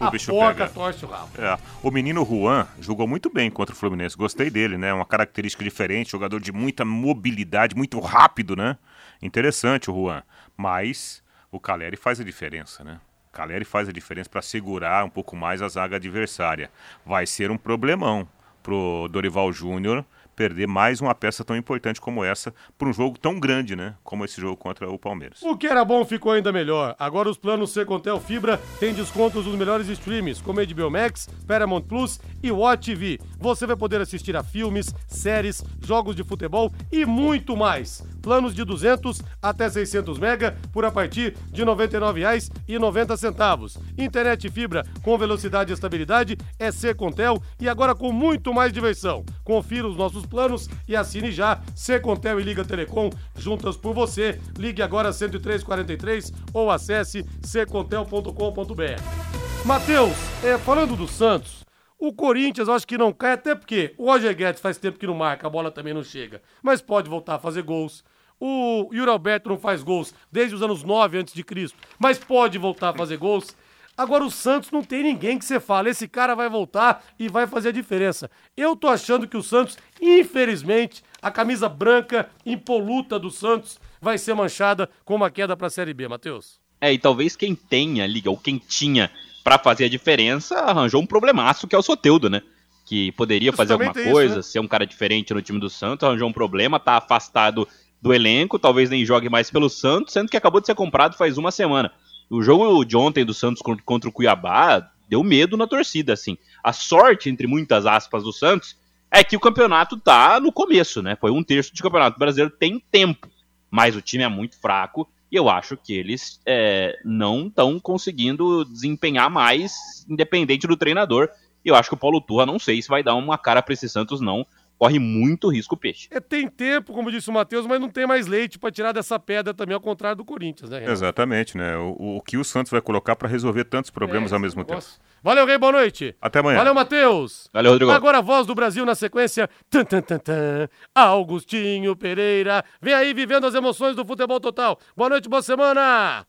[0.00, 0.68] O a bicho porca pega.
[0.68, 1.30] torce o rabo.
[1.40, 4.16] É, o menino Juan jogou muito bem contra o Fluminense.
[4.16, 4.92] Gostei dele, né?
[4.92, 8.76] Uma característica diferente, jogador de muita mobilidade, muito rápido, né?
[9.22, 10.24] Interessante o Juan.
[10.56, 11.22] Mas
[11.52, 12.98] o Caleri faz a diferença, né?
[13.28, 16.68] O Caleri faz a diferença para segurar um pouco mais a zaga adversária.
[17.06, 18.26] Vai ser um problemão
[18.60, 20.04] pro Dorival Júnior
[20.34, 23.94] perder mais uma peça tão importante como essa para um jogo tão grande, né?
[24.02, 25.42] Como esse jogo contra o Palmeiras.
[25.42, 26.94] O que era bom ficou ainda melhor.
[26.98, 32.20] Agora os planos Secontel Fibra têm descontos nos melhores streams, como HBO Max, Paramount Plus
[32.42, 33.18] e Watch TV.
[33.38, 38.02] Você vai poder assistir a filmes, séries, jogos de futebol e muito mais.
[38.24, 43.78] Planos de 200 até 600 mega por a partir de R$ 99,90.
[43.98, 49.26] Internet fibra com velocidade e estabilidade é Secontel e agora com muito mais diversão.
[49.44, 54.40] Confira os nossos planos e assine já Secontel e Liga Telecom juntas por você.
[54.56, 59.66] Ligue agora 10343 ou acesse secontel.com.br.
[59.66, 61.64] Matheus, é, falando do Santos,
[61.98, 65.06] o Corinthians eu acho que não cai, até porque o Roger Guedes faz tempo que
[65.06, 68.04] não marca, a bola também não chega, mas pode voltar a fazer gols.
[68.40, 72.58] O Yuri Alberto não faz gols desde os anos 9 antes de Cristo, mas pode
[72.58, 73.56] voltar a fazer gols.
[73.96, 77.46] Agora o Santos não tem ninguém que você fala, esse cara vai voltar e vai
[77.46, 78.28] fazer a diferença.
[78.56, 84.34] Eu tô achando que o Santos, infelizmente, a camisa branca impoluta do Santos vai ser
[84.34, 86.58] manchada com uma queda para a Série B, Matheus.
[86.80, 89.10] É, e talvez quem tenha liga, ou quem tinha
[89.44, 92.42] para fazer a diferença, arranjou um problemaço que é o Soteudo, né?
[92.84, 94.42] Que poderia fazer alguma coisa, isso, né?
[94.42, 97.66] ser um cara diferente no time do Santos, arranjou um problema, tá afastado
[98.04, 101.38] do elenco, talvez nem jogue mais pelo Santos, sendo que acabou de ser comprado faz
[101.38, 101.90] uma semana.
[102.28, 106.36] O jogo de ontem do Santos contra o Cuiabá deu medo na torcida, assim.
[106.62, 108.76] A sorte, entre muitas aspas, do Santos
[109.10, 111.16] é que o campeonato tá no começo, né?
[111.18, 113.26] Foi um terço de campeonato brasileiro, tem tempo.
[113.70, 118.66] Mas o time é muito fraco e eu acho que eles é, não estão conseguindo
[118.66, 121.30] desempenhar mais, independente do treinador.
[121.64, 123.72] E eu acho que o Paulo Turra, não sei se vai dar uma cara para
[123.72, 124.46] esse Santos, não
[124.78, 126.08] corre muito risco o peixe.
[126.10, 129.18] É, tem tempo, como disse o Matheus, mas não tem mais leite para tirar dessa
[129.18, 130.92] pedra também, ao contrário do Corinthians, né, Renato?
[130.92, 131.76] Exatamente, né?
[131.76, 134.84] O, o que o Santos vai colocar para resolver tantos problemas é, ao mesmo tempo.
[135.22, 136.14] Valeu, Rei, boa noite.
[136.20, 136.58] Até amanhã.
[136.58, 137.48] Valeu, Matheus.
[137.52, 137.92] Valeu, Rodrigo.
[137.92, 139.48] Agora a voz do Brasil na sequência.
[139.70, 140.68] Tan, tan, tan, tan.
[140.94, 142.62] Augustinho Pereira.
[142.80, 144.78] Vem aí vivendo as emoções do futebol total.
[144.94, 146.26] Boa noite, boa semana.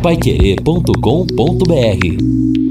[0.00, 2.61] Paiquerê.com.br